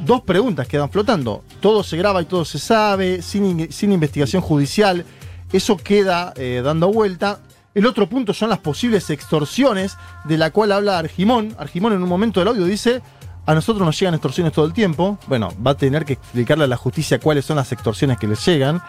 dos 0.01 0.23
preguntas 0.23 0.69
quedan 0.69 0.91
flotando. 0.91 1.43
Todo 1.61 1.83
se 1.83 1.97
graba 1.97 2.23
y 2.23 2.27
todo 2.27 2.45
se 2.45 2.59
sabe, 2.59 3.23
sin, 3.23 3.45
in- 3.45 3.73
sin 3.73 3.93
investigación 3.93 4.43
judicial. 4.43 5.05
Eso 5.53 5.77
queda 5.77 6.33
eh, 6.37 6.61
dando 6.63 6.93
vuelta. 6.93 7.41
El 7.75 7.87
otro 7.87 8.09
punto 8.09 8.35
son 8.35 8.49
las 8.51 8.59
posibles 8.59 9.09
extorsiones 9.11 9.97
de 10.25 10.37
la 10.39 10.51
cual 10.51 10.73
habla 10.73 10.99
Argimón. 10.99 11.55
Argimón 11.59 11.93
en 11.95 12.03
un 12.03 12.09
momento 12.09 12.41
del 12.41 12.49
audio 12.49 12.65
dice, 12.65 13.01
a 13.49 13.55
nosotros 13.55 13.85
nos 13.87 13.99
llegan 13.99 14.13
extorsiones 14.13 14.53
todo 14.53 14.67
el 14.67 14.75
tiempo. 14.75 15.19
Bueno, 15.27 15.49
va 15.67 15.71
a 15.71 15.75
tener 15.75 16.05
que 16.05 16.13
explicarle 16.13 16.65
a 16.65 16.67
la 16.67 16.77
justicia 16.77 17.19
cuáles 17.19 17.47
son 17.47 17.57
las 17.57 17.73
extorsiones 17.73 18.19
que 18.19 18.27
les 18.27 18.45
llegan. 18.45 18.83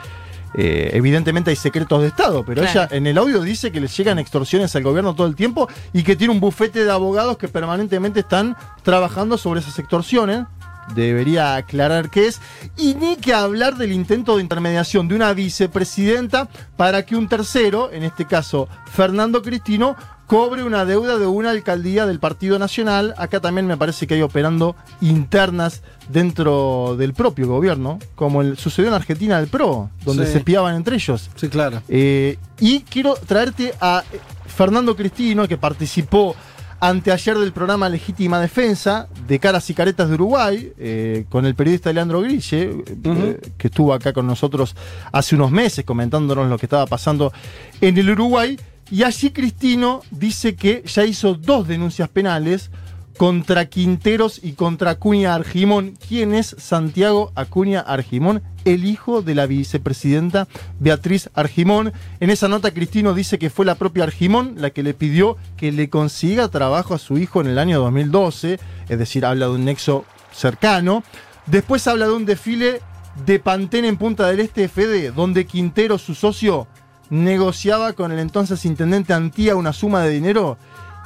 Eh, 0.53 0.89
evidentemente 0.93 1.49
hay 1.51 1.55
secretos 1.55 2.01
de 2.01 2.07
Estado, 2.09 2.43
pero 2.43 2.61
Claro. 2.63 2.81
ella 2.81 2.89
en 2.97 3.07
el 3.07 3.17
audio 3.17 3.39
dice 3.41 3.71
que 3.71 3.79
le 3.79 3.87
llegan 3.87 4.19
extorsiones 4.19 4.75
al 4.75 4.83
gobierno 4.83 5.15
todo 5.15 5.27
el 5.27 5.35
tiempo 5.35 5.69
y 5.93 6.03
que 6.03 6.17
tiene 6.17 6.33
un 6.33 6.41
bufete 6.41 6.83
de 6.83 6.91
abogados 6.91 7.37
que 7.37 7.47
permanentemente 7.47 8.19
están 8.19 8.57
trabajando 8.83 9.37
sobre 9.37 9.61
esas 9.61 9.79
extorsiones. 9.79 10.45
Debería 10.93 11.55
aclarar 11.55 12.09
qué 12.09 12.27
es. 12.27 12.41
Y 12.75 12.95
ni 12.95 13.15
que 13.15 13.33
hablar 13.33 13.77
del 13.77 13.93
intento 13.93 14.35
de 14.35 14.41
intermediación 14.43 15.07
de 15.07 15.15
una 15.15 15.31
vicepresidenta 15.33 16.49
para 16.75 17.05
que 17.05 17.15
un 17.15 17.29
tercero, 17.29 17.91
en 17.93 18.03
este 18.03 18.25
caso 18.25 18.67
Fernando 18.91 19.41
Cristino, 19.41 19.95
cobre 20.29 20.61
una 20.63 20.85
deuda 20.85 21.17
de 21.17 21.25
una 21.25 21.49
alcaldía 21.49 22.05
del 22.05 22.19
Partido 22.19 22.59
Nacional. 22.59 23.15
Acá 23.17 23.39
también 23.39 23.65
me 23.65 23.77
parece 23.77 24.05
que 24.05 24.13
hay 24.13 24.21
operando 24.21 24.75
internas 25.01 25.81
dentro 26.07 26.95
del 26.99 27.13
propio 27.15 27.47
gobierno, 27.47 27.97
como 28.13 28.43
el, 28.43 28.55
sucedió 28.55 28.89
en 28.89 28.93
Argentina 28.93 29.39
del 29.39 29.47
PRO, 29.49 29.89
donde 30.05 30.27
Sí. 30.27 30.33
se 30.33 30.37
espiaban 30.37 30.75
entre 30.75 30.97
ellos. 30.97 31.31
Sí, 31.35 31.49
claro. 31.49 31.81
Eh, 31.89 32.37
y 32.59 32.81
quiero 32.81 33.15
traerte 33.15 33.73
a 33.81 34.03
eh, 34.13 34.19
Fernando 34.45 34.95
Cristino, 34.95 35.47
que 35.47 35.57
participó 35.57 36.35
anteayer 36.79 37.35
del 37.39 37.51
programa 37.51 37.89
Legítima 37.89 38.39
Defensa 38.39 39.07
de 39.27 39.39
Caras 39.39 39.67
y 39.71 39.73
Caretas 39.73 40.09
de 40.09 40.13
Uruguay, 40.13 40.71
eh, 40.77 41.25
con 41.29 41.47
el 41.47 41.55
periodista 41.55 41.91
Leandro 41.91 42.21
Grille, 42.21 42.83
eh, 42.85 43.41
que 43.57 43.67
estuvo 43.67 43.95
acá 43.95 44.13
con 44.13 44.27
nosotros 44.27 44.75
hace 45.11 45.33
unos 45.33 45.49
meses 45.49 45.83
comentándonos 45.85 46.47
lo 46.47 46.57
que 46.59 46.67
estaba 46.67 46.85
pasando 46.85 47.33
en 47.81 47.97
el 47.97 48.11
Uruguay. 48.11 48.59
Y 48.91 49.03
allí 49.03 49.29
Cristino 49.29 50.01
dice 50.09 50.55
que 50.55 50.83
ya 50.85 51.05
hizo 51.05 51.35
dos 51.35 51.67
denuncias 51.67 52.09
penales 52.09 52.71
contra 53.19 53.65
Quinteros 53.65 54.39
y 54.41 54.53
contra 54.53 54.91
Acuña 54.91 55.35
Argimón. 55.35 55.95
¿Quién 56.07 56.33
es 56.33 56.55
Santiago 56.57 57.33
Acuña 57.35 57.81
Argimón? 57.81 58.41
El 58.63 58.85
hijo 58.85 59.21
de 59.21 59.35
la 59.35 59.45
vicepresidenta 59.45 60.47
Beatriz 60.79 61.29
Argimón. 61.33 61.91
En 62.21 62.29
esa 62.29 62.47
nota 62.47 62.71
Cristino 62.71 63.13
dice 63.13 63.37
que 63.37 63.49
fue 63.49 63.65
la 63.65 63.75
propia 63.75 64.03
Argimón 64.03 64.55
la 64.57 64.69
que 64.69 64.83
le 64.83 64.93
pidió 64.93 65.35
que 65.57 65.71
le 65.71 65.89
consiga 65.89 66.47
trabajo 66.47 66.93
a 66.93 66.97
su 66.97 67.17
hijo 67.17 67.41
en 67.41 67.47
el 67.47 67.59
año 67.59 67.79
2012, 67.81 68.57
es 68.87 68.99
decir, 68.99 69.25
habla 69.25 69.47
de 69.47 69.51
un 69.51 69.65
nexo 69.65 70.05
cercano. 70.31 71.03
Después 71.45 71.85
habla 71.87 72.07
de 72.07 72.13
un 72.13 72.25
desfile 72.25 72.79
de 73.25 73.39
Pantene 73.39 73.89
en 73.89 73.97
Punta 73.97 74.27
del 74.27 74.39
Este 74.39 74.69
FD, 74.69 75.11
donde 75.13 75.45
Quintero, 75.45 75.97
su 75.97 76.15
socio, 76.15 76.67
negociaba 77.09 77.93
con 77.93 78.11
el 78.11 78.19
entonces 78.19 78.65
intendente 78.65 79.13
Antía 79.13 79.55
una 79.55 79.73
suma 79.73 80.01
de 80.01 80.11
dinero. 80.11 80.57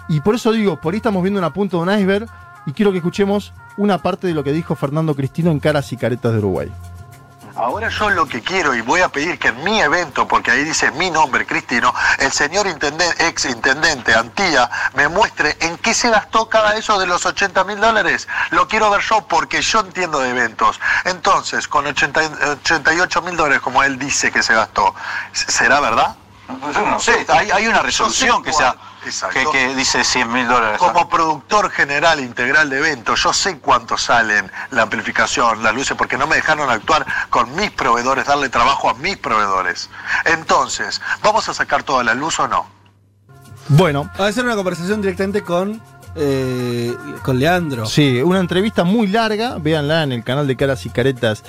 Y 0.09 0.19
por 0.21 0.35
eso 0.35 0.51
digo, 0.51 0.79
por 0.79 0.93
ahí 0.93 0.97
estamos 0.97 1.23
viendo 1.23 1.39
una 1.39 1.53
punta 1.53 1.77
de 1.77 1.83
un 1.83 1.91
iceberg 1.91 2.27
y 2.65 2.71
quiero 2.71 2.91
que 2.91 2.97
escuchemos 2.97 3.53
una 3.77 4.01
parte 4.01 4.27
de 4.27 4.33
lo 4.33 4.43
que 4.43 4.51
dijo 4.51 4.75
Fernando 4.75 5.15
Cristino 5.15 5.51
en 5.51 5.59
Caras 5.59 5.91
y 5.93 5.97
Caretas 5.97 6.33
de 6.33 6.39
Uruguay. 6.39 6.71
Ahora 7.55 7.89
yo 7.89 8.09
lo 8.09 8.25
que 8.25 8.41
quiero 8.41 8.73
y 8.73 8.81
voy 8.81 9.01
a 9.01 9.09
pedir 9.09 9.37
que 9.37 9.49
en 9.49 9.63
mi 9.63 9.79
evento, 9.79 10.27
porque 10.27 10.49
ahí 10.49 10.63
dice 10.63 10.89
mi 10.91 11.11
nombre, 11.11 11.45
Cristino, 11.45 11.93
el 12.17 12.31
señor 12.31 12.65
intenden- 12.65 13.13
ex 13.19 13.45
intendente 13.45 14.13
Antía 14.15 14.69
me 14.95 15.07
muestre 15.07 15.55
en 15.59 15.77
qué 15.77 15.93
se 15.93 16.09
gastó 16.09 16.49
cada 16.49 16.75
eso 16.75 16.97
de 16.99 17.05
los 17.05 17.25
80 17.25 17.63
mil 17.63 17.79
dólares. 17.79 18.27
Lo 18.49 18.67
quiero 18.67 18.89
ver 18.89 19.01
yo 19.01 19.21
porque 19.27 19.61
yo 19.61 19.81
entiendo 19.81 20.19
de 20.19 20.29
eventos. 20.31 20.79
Entonces, 21.05 21.67
con 21.67 21.85
80 21.85 22.23
y- 22.23 22.27
88 22.63 23.21
mil 23.21 23.37
dólares, 23.37 23.61
como 23.61 23.83
él 23.83 23.99
dice 23.99 24.31
que 24.31 24.41
se 24.41 24.55
gastó, 24.55 24.95
¿será 25.31 25.79
verdad? 25.79 26.15
Yo 26.73 26.81
no 26.87 26.99
sé, 26.99 27.25
hay, 27.29 27.51
hay 27.51 27.67
una 27.67 27.81
resolución 27.83 28.41
que, 28.43 28.51
sea, 28.51 28.75
que, 29.33 29.45
que 29.51 29.75
dice 29.75 30.03
100 30.03 30.31
mil 30.31 30.47
dólares. 30.47 30.77
Como 30.79 31.09
productor 31.09 31.69
general 31.69 32.19
integral 32.19 32.69
de 32.69 32.77
eventos, 32.79 33.21
yo 33.23 33.33
sé 33.33 33.59
cuánto 33.59 33.97
salen 33.97 34.51
la 34.71 34.83
amplificación, 34.83 35.61
las 35.63 35.73
luces, 35.73 35.95
porque 35.97 36.17
no 36.17 36.27
me 36.27 36.35
dejaron 36.35 36.69
actuar 36.69 37.05
con 37.29 37.55
mis 37.55 37.71
proveedores, 37.71 38.25
darle 38.25 38.49
trabajo 38.49 38.89
a 38.89 38.93
mis 38.95 39.17
proveedores. 39.17 39.89
Entonces, 40.25 41.01
¿vamos 41.21 41.47
a 41.49 41.53
sacar 41.53 41.83
toda 41.83 42.03
la 42.03 42.13
luz 42.13 42.39
o 42.39 42.47
no? 42.47 42.65
Bueno. 43.69 44.09
Va 44.19 44.27
a 44.27 44.31
ser 44.31 44.45
una 44.45 44.55
conversación 44.55 45.01
directamente 45.01 45.41
con, 45.41 45.81
eh, 46.15 46.95
con 47.23 47.39
Leandro. 47.39 47.85
Sí, 47.85 48.21
una 48.21 48.39
entrevista 48.39 48.83
muy 48.83 49.07
larga, 49.07 49.57
véanla 49.59 50.03
en 50.03 50.11
el 50.11 50.23
canal 50.23 50.47
de 50.47 50.55
Caras 50.55 50.85
y 50.85 50.89
Caretas 50.89 51.43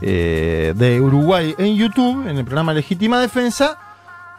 eh, 0.00 0.72
de 0.76 1.00
Uruguay 1.00 1.54
en 1.58 1.76
YouTube, 1.76 2.28
en 2.28 2.38
el 2.38 2.44
programa 2.44 2.72
Legítima 2.72 3.20
Defensa, 3.20 3.78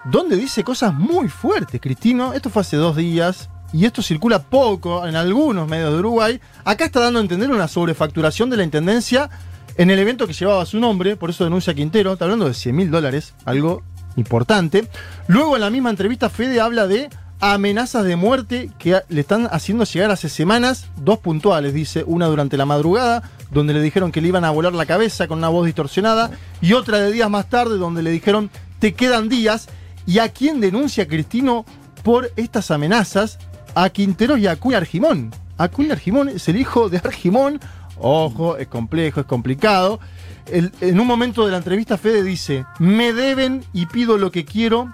donde 0.06 0.36
dice 0.36 0.64
cosas 0.64 0.94
muy 0.94 1.30
fuertes, 1.30 1.82
Cristino. 1.82 2.34
Esto 2.34 2.50
fue 2.50 2.62
hace 2.62 2.78
dos 2.78 2.96
días 2.96 3.50
y 3.74 3.86
esto 3.86 4.02
circula 4.02 4.40
poco 4.40 5.06
en 5.06 5.16
algunos 5.16 5.68
medios 5.68 5.94
de 5.94 6.00
Uruguay. 6.00 6.40
Acá 6.64 6.86
está 6.86 7.00
dando 7.00 7.20
a 7.20 7.22
entender 7.22 7.52
una 7.52 7.68
sobrefacturación 7.68 8.50
de 8.50 8.58
la 8.58 8.64
intendencia 8.64 9.30
en 9.78 9.90
el 9.90 10.00
evento 10.00 10.28
que 10.28 10.34
llevaba 10.34 10.66
su 10.66 10.80
nombre, 10.80 11.16
por 11.16 11.30
eso 11.30 11.44
denuncia 11.44 11.74
Quintero. 11.74 12.14
Está 12.14 12.26
hablando 12.26 12.48
de 12.48 12.54
100 12.54 12.76
mil 12.76 12.92
dólares, 12.92 13.34
algo 13.46 13.84
importante. 14.16 14.88
Luego 15.28 15.56
en 15.56 15.62
la 15.62 15.70
misma 15.70 15.90
entrevista, 15.90 16.30
Fede 16.30 16.60
habla 16.60 16.88
de 16.88 17.10
amenazas 17.40 18.04
de 18.04 18.16
muerte 18.16 18.70
que 18.78 19.02
le 19.08 19.22
están 19.22 19.48
haciendo 19.52 19.86
llegar 19.86 20.12
hace 20.12 20.28
semanas, 20.28 20.88
dos 20.98 21.20
puntuales, 21.20 21.74
dice, 21.74 22.04
una 22.06 22.28
durante 22.28 22.58
la 22.58 22.66
madrugada, 22.66 23.24
donde 23.52 23.74
le 23.74 23.82
dijeron 23.82 24.12
que 24.12 24.22
le 24.22 24.28
iban 24.28 24.44
a 24.44 24.52
volar 24.52 24.74
la 24.74 24.86
cabeza 24.86 25.28
con 25.28 25.38
una 25.38 25.48
voz 25.48 25.66
distorsionada, 25.66 26.32
y 26.62 26.74
otra 26.74 27.00
de 27.00 27.12
días 27.12 27.30
más 27.30 27.50
tarde, 27.50 27.78
donde 27.78 28.04
le 28.04 28.12
dijeron, 28.12 28.50
te 28.80 28.94
quedan 28.94 29.30
días, 29.30 29.70
y 30.06 30.20
a 30.20 30.30
quién 30.30 30.60
denuncia 30.62 31.08
Cristino 31.08 31.66
por 32.04 32.32
estas 32.36 32.72
amenazas, 32.72 33.40
a 33.76 33.90
Quintero 33.90 34.38
y 34.38 34.48
a 34.48 34.52
Acuña 34.52 34.78
Argimón. 34.78 35.32
Acuña 35.58 35.94
Argimón 35.94 36.30
es 36.30 36.48
el 36.48 36.58
hijo 36.58 36.90
de 36.90 36.98
Argimón, 36.98 37.60
ojo, 37.98 38.58
es 38.58 38.68
complejo, 38.68 39.20
es 39.20 39.26
complicado. 39.26 40.00
El- 40.48 40.72
en 40.82 41.00
un 41.00 41.06
momento 41.06 41.46
de 41.46 41.52
la 41.52 41.58
entrevista 41.58 41.98
Fede 41.98 42.24
dice, 42.24 42.66
me 42.80 43.14
deben 43.14 43.64
y 43.74 43.86
pido 43.86 44.18
lo 44.18 44.32
que 44.32 44.46
quiero, 44.46 44.92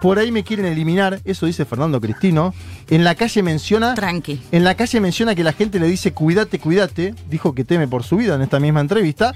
por 0.00 0.18
ahí 0.18 0.32
me 0.32 0.42
quieren 0.42 0.64
eliminar, 0.64 1.20
eso 1.26 1.44
dice 1.44 1.66
Fernando 1.66 2.00
Cristino. 2.00 2.54
En 2.88 3.04
la 3.04 3.14
calle 3.14 3.42
menciona. 3.42 3.94
Tranqui. 3.94 4.40
En 4.50 4.64
la 4.64 4.74
calle 4.74 4.98
menciona 4.98 5.34
que 5.34 5.44
la 5.44 5.52
gente 5.52 5.78
le 5.78 5.86
dice 5.86 6.12
cuídate, 6.14 6.58
cuídate. 6.58 7.14
Dijo 7.28 7.54
que 7.54 7.64
teme 7.64 7.86
por 7.86 8.02
su 8.02 8.16
vida 8.16 8.34
en 8.34 8.40
esta 8.40 8.58
misma 8.58 8.80
entrevista. 8.80 9.34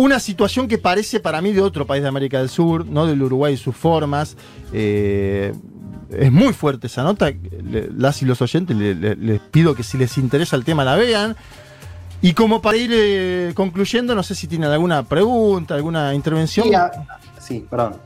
Una 0.00 0.20
situación 0.20 0.68
que 0.68 0.78
parece 0.78 1.18
para 1.18 1.40
mí 1.42 1.52
de 1.52 1.60
otro 1.60 1.84
país 1.84 2.02
de 2.04 2.08
América 2.08 2.38
del 2.38 2.48
Sur, 2.48 2.86
no 2.86 3.04
del 3.04 3.20
Uruguay 3.20 3.54
y 3.54 3.56
sus 3.56 3.74
formas. 3.74 4.36
Eh, 4.72 5.52
es 6.10 6.30
muy 6.30 6.52
fuerte 6.52 6.86
esa 6.86 7.02
nota. 7.02 7.32
Las 7.96 8.22
y 8.22 8.24
los 8.24 8.40
oyentes 8.40 8.76
le- 8.76 8.94
le- 8.94 9.16
les 9.16 9.40
pido 9.40 9.74
que 9.74 9.82
si 9.82 9.98
les 9.98 10.16
interesa 10.16 10.54
el 10.54 10.64
tema 10.64 10.84
la 10.84 10.94
vean. 10.94 11.34
Y 12.22 12.32
como 12.34 12.62
para 12.62 12.76
ir 12.76 12.90
eh, 12.94 13.52
concluyendo, 13.56 14.14
no 14.14 14.22
sé 14.22 14.36
si 14.36 14.46
tienen 14.46 14.70
alguna 14.70 15.02
pregunta, 15.02 15.74
alguna 15.74 16.14
intervención. 16.14 16.68
Sí, 16.68 16.74
a- 16.76 16.92
sí, 17.40 17.66
perdón. 17.68 17.96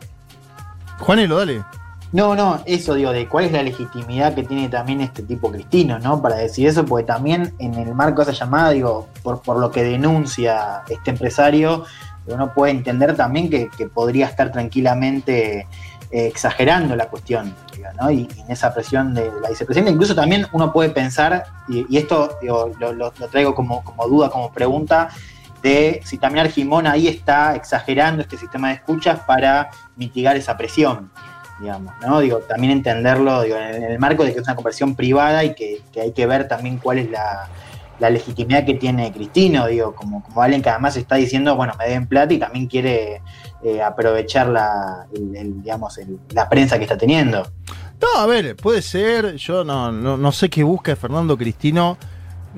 Juanelo, 0.98 1.36
dale. 1.36 1.62
No, 2.12 2.34
no, 2.34 2.62
eso 2.66 2.94
digo, 2.94 3.10
de 3.10 3.26
cuál 3.26 3.46
es 3.46 3.52
la 3.52 3.62
legitimidad 3.62 4.34
que 4.34 4.42
tiene 4.42 4.68
también 4.68 5.00
este 5.00 5.22
tipo 5.22 5.50
Cristino, 5.50 5.98
¿no? 5.98 6.20
Para 6.20 6.36
decir 6.36 6.68
eso, 6.68 6.84
porque 6.84 7.06
también 7.06 7.54
en 7.58 7.72
el 7.72 7.94
marco 7.94 8.22
de 8.22 8.32
esa 8.32 8.44
llamada, 8.44 8.70
digo, 8.70 9.08
por, 9.22 9.56
lo 9.58 9.70
que 9.70 9.82
denuncia 9.82 10.82
este 10.90 11.10
empresario, 11.10 11.86
uno 12.26 12.52
puede 12.52 12.72
entender 12.72 13.16
también 13.16 13.48
que, 13.48 13.70
podría 13.86 14.26
estar 14.26 14.52
tranquilamente 14.52 15.60
eh, 16.10 16.26
exagerando 16.26 16.94
la 16.96 17.08
cuestión, 17.08 17.54
digo, 17.74 17.88
¿no? 17.98 18.10
Y, 18.10 18.28
en 18.36 18.50
esa 18.50 18.74
presión 18.74 19.14
de 19.14 19.32
la 19.40 19.48
vicepresidenta, 19.48 19.90
incluso 19.90 20.14
también 20.14 20.46
uno 20.52 20.70
puede 20.70 20.90
pensar, 20.90 21.46
y, 21.66 21.86
y 21.88 21.96
esto 21.96 22.36
lo- 22.42 22.92
lo 22.92 23.10
traigo 23.30 23.54
como, 23.54 23.82
como 23.82 24.06
duda, 24.06 24.28
como 24.28 24.52
pregunta, 24.52 25.08
de 25.62 26.02
si 26.04 26.18
también 26.18 26.44
Argimón 26.44 26.86
ahí 26.86 27.08
está 27.08 27.56
exagerando 27.56 28.20
este 28.20 28.36
sistema 28.36 28.68
de 28.68 28.74
escuchas 28.74 29.20
para 29.20 29.70
mitigar 29.96 30.36
esa 30.36 30.58
presión 30.58 31.10
digamos, 31.62 31.94
¿no? 32.02 32.20
Digo, 32.20 32.38
también 32.38 32.72
entenderlo 32.72 33.42
digo, 33.42 33.56
en 33.56 33.84
el 33.84 33.98
marco 33.98 34.24
de 34.24 34.32
que 34.32 34.40
es 34.40 34.44
una 34.46 34.56
conversión 34.56 34.96
privada 34.96 35.44
y 35.44 35.54
que, 35.54 35.80
que 35.92 36.00
hay 36.00 36.12
que 36.12 36.26
ver 36.26 36.48
también 36.48 36.78
cuál 36.78 36.98
es 36.98 37.10
la, 37.10 37.48
legitimidad 38.10 38.64
que 38.64 38.74
tiene 38.74 39.12
Cristino, 39.12 39.68
digo, 39.68 39.94
como, 39.94 40.24
como 40.24 40.42
alguien 40.42 40.60
que 40.60 40.68
además 40.68 40.96
está 40.96 41.14
diciendo, 41.14 41.54
bueno, 41.54 41.72
me 41.78 41.84
deben 41.84 42.08
plata 42.08 42.34
y 42.34 42.38
también 42.38 42.66
quiere 42.66 43.22
eh, 43.62 43.80
aprovechar 43.80 44.48
la, 44.48 45.06
digamos, 45.12 46.00
la 46.30 46.48
prensa 46.48 46.78
que 46.78 46.82
está 46.82 46.98
teniendo. 46.98 47.46
No, 48.00 48.20
a 48.20 48.26
ver, 48.26 48.56
puede 48.56 48.82
ser. 48.82 49.36
Yo 49.36 49.62
no, 49.62 49.92
no, 49.92 50.16
no 50.16 50.32
sé 50.32 50.50
qué 50.50 50.64
busca 50.64 50.96
Fernando 50.96 51.38
Cristino. 51.38 51.96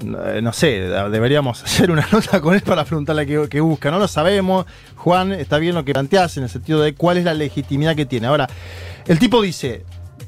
Eh, 0.02 0.40
No 0.42 0.52
sé, 0.52 0.80
deberíamos 1.10 1.62
hacer 1.64 1.90
una 1.90 2.06
nota 2.10 2.40
con 2.40 2.54
él 2.54 2.62
para 2.62 2.84
preguntarle 2.84 3.26
qué 3.48 3.60
busca. 3.60 3.90
No 3.90 3.98
lo 3.98 4.08
sabemos. 4.08 4.66
Juan, 4.96 5.32
está 5.32 5.58
bien 5.58 5.74
lo 5.74 5.84
que 5.84 5.92
planteas 5.92 6.36
en 6.36 6.44
el 6.44 6.48
sentido 6.48 6.80
de 6.80 6.94
cuál 6.94 7.18
es 7.18 7.24
la 7.24 7.34
legitimidad 7.34 7.94
que 7.94 8.06
tiene. 8.06 8.26
Ahora, 8.26 8.48
el 9.06 9.18
tipo 9.18 9.42
dice: 9.42 9.84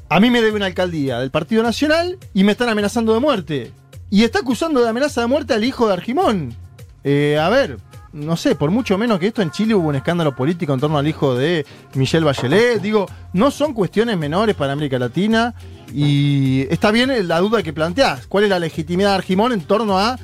A 0.09 0.19
mí 0.19 0.29
me 0.29 0.41
debe 0.41 0.57
una 0.57 0.67
alcaldía 0.67 1.19
del 1.19 1.31
Partido 1.31 1.63
Nacional 1.63 2.17
y 2.33 2.43
me 2.43 2.53
están 2.53 2.69
amenazando 2.69 3.13
de 3.13 3.19
muerte. 3.19 3.71
Y 4.09 4.23
está 4.23 4.39
acusando 4.39 4.81
de 4.81 4.89
amenaza 4.89 5.21
de 5.21 5.27
muerte 5.27 5.53
al 5.53 5.63
hijo 5.63 5.87
de 5.87 5.93
Argimón. 5.93 6.55
Eh, 7.03 7.37
a 7.39 7.49
ver, 7.49 7.77
no 8.13 8.37
sé, 8.37 8.55
por 8.55 8.71
mucho 8.71 8.97
menos 8.97 9.19
que 9.19 9.27
esto 9.27 9.41
en 9.41 9.51
Chile 9.51 9.75
hubo 9.75 9.89
un 9.89 9.95
escándalo 9.95 10.35
político 10.35 10.73
en 10.73 10.79
torno 10.79 10.97
al 10.97 11.07
hijo 11.07 11.35
de 11.35 11.65
Michelle 11.93 12.25
Bachelet. 12.25 12.81
Digo, 12.81 13.05
no 13.33 13.51
son 13.51 13.73
cuestiones 13.73 14.17
menores 14.17 14.55
para 14.55 14.73
América 14.73 14.97
Latina. 14.97 15.53
Y 15.93 16.61
está 16.69 16.91
bien 16.91 17.27
la 17.27 17.39
duda 17.39 17.63
que 17.63 17.73
planteás. 17.73 18.27
¿Cuál 18.27 18.45
es 18.45 18.49
la 18.49 18.59
legitimidad 18.59 19.11
de 19.11 19.15
Argimón 19.15 19.51
en 19.51 19.61
torno 19.61 19.99
a 19.99 20.17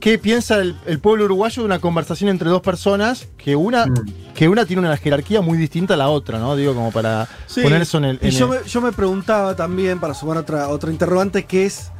qué 0.00 0.18
piensa 0.18 0.56
el, 0.58 0.76
el 0.86 0.98
pueblo 0.98 1.26
uruguayo 1.26 1.62
de 1.62 1.66
una 1.66 1.78
conversación 1.78 2.30
entre 2.30 2.48
dos 2.48 2.62
personas 2.62 3.28
que 3.36 3.54
una, 3.56 3.84
que 4.34 4.48
una 4.48 4.64
tiene 4.64 4.80
una 4.80 4.96
jerarquía 4.96 5.40
muy 5.42 5.58
distinta 5.58 5.94
a 5.94 5.96
la 5.96 6.08
otra, 6.08 6.38
¿no? 6.38 6.56
Digo, 6.56 6.74
como 6.74 6.90
para 6.90 7.28
Sí, 7.46 7.60
poner 7.62 7.82
eso 7.82 7.98
en 7.98 8.04
el. 8.04 8.18
y 8.22 8.30
yo, 8.30 8.52
el- 8.54 8.62
me, 8.62 8.68
yo 8.68 8.80
me 8.80 8.92
preguntaba 8.92 9.54
también, 9.56 10.00
para 10.00 10.14
sumar 10.14 10.38
otra, 10.38 10.68
otra 10.68 10.90
interrogante, 10.90 11.44
que 11.44 11.66
es 11.66 11.90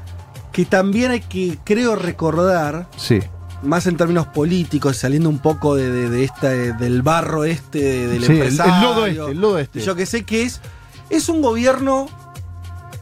que 0.52 0.64
también 0.64 1.10
hay 1.12 1.20
que, 1.20 1.58
creo, 1.64 1.94
recordar, 1.94 2.88
Sí. 2.96 3.20
más 3.62 3.86
en 3.86 3.96
términos 3.96 4.26
políticos, 4.26 4.96
saliendo 4.96 5.28
un 5.28 5.38
poco 5.38 5.76
de, 5.76 5.90
de- 5.90 6.08
de 6.10 6.24
esta, 6.24 6.48
del 6.48 7.02
barro 7.02 7.44
este, 7.44 7.78
de- 7.78 8.06
del 8.08 8.24
Sí, 8.24 8.32
el- 8.32 8.38
el 8.38 8.42
empresario. 8.48 8.74
lodo 8.82 9.06
este, 9.06 9.30
el 9.30 9.40
lodo 9.40 9.58
este. 9.58 9.80
Yo 9.80 9.94
que 9.94 10.06
sé 10.06 10.24
que 10.24 10.42
es, 10.44 10.60
es 11.10 11.28
un 11.28 11.42
gobierno 11.42 12.08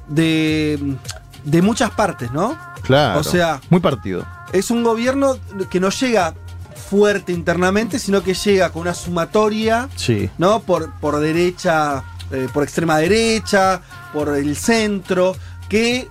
de, 0.09 0.97
de 1.45 1.63
muchas 1.63 1.91
partes, 1.93 2.33
¿no? 2.33 2.57
Claro. 2.83 3.21
O 3.21 3.23
sea, 3.25 3.61
muy 3.71 3.81
partido. 3.81 4.25
Es 4.53 4.71
un 4.71 4.83
gobierno 4.85 5.39
que 5.71 5.81
no 5.81 5.91
llega 5.91 6.35
fuerte 6.91 7.33
internamente, 7.33 7.99
sino 7.99 8.23
que 8.23 8.35
llega 8.35 8.71
con 8.71 8.83
una 8.83 8.95
sumatoria 8.95 9.89
Sí. 9.97 10.31
¿no? 10.39 10.61
Por, 10.61 10.93
por 11.01 11.19
derecha, 11.21 12.03
eh, 12.31 12.49
por 12.53 12.63
extrema 12.63 12.99
derecha, 12.99 13.83
por 14.13 14.35
el 14.37 14.57
centro, 14.57 15.37
que 15.69 16.09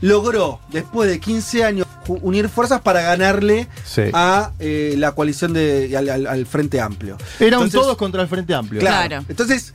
logró, 0.00 0.60
después 0.70 1.08
de 1.08 1.20
15 1.20 1.64
años, 1.64 1.86
unir 2.08 2.48
fuerzas 2.48 2.80
para 2.80 3.02
ganarle 3.02 3.68
Sí. 3.84 4.02
a 4.12 4.52
eh, 4.58 4.94
la 4.98 5.12
coalición 5.12 5.52
de, 5.52 5.96
al, 5.96 6.08
al- 6.08 6.26
al 6.26 6.46
Frente 6.46 6.80
Amplio. 6.80 7.16
Era 7.40 7.58
un 7.58 7.64
Entonces, 7.64 7.80
todos 7.80 7.96
contra 7.96 8.22
el 8.22 8.28
Frente 8.28 8.54
Amplio. 8.54 8.80
Claro. 8.80 9.24
Entonces, 9.28 9.74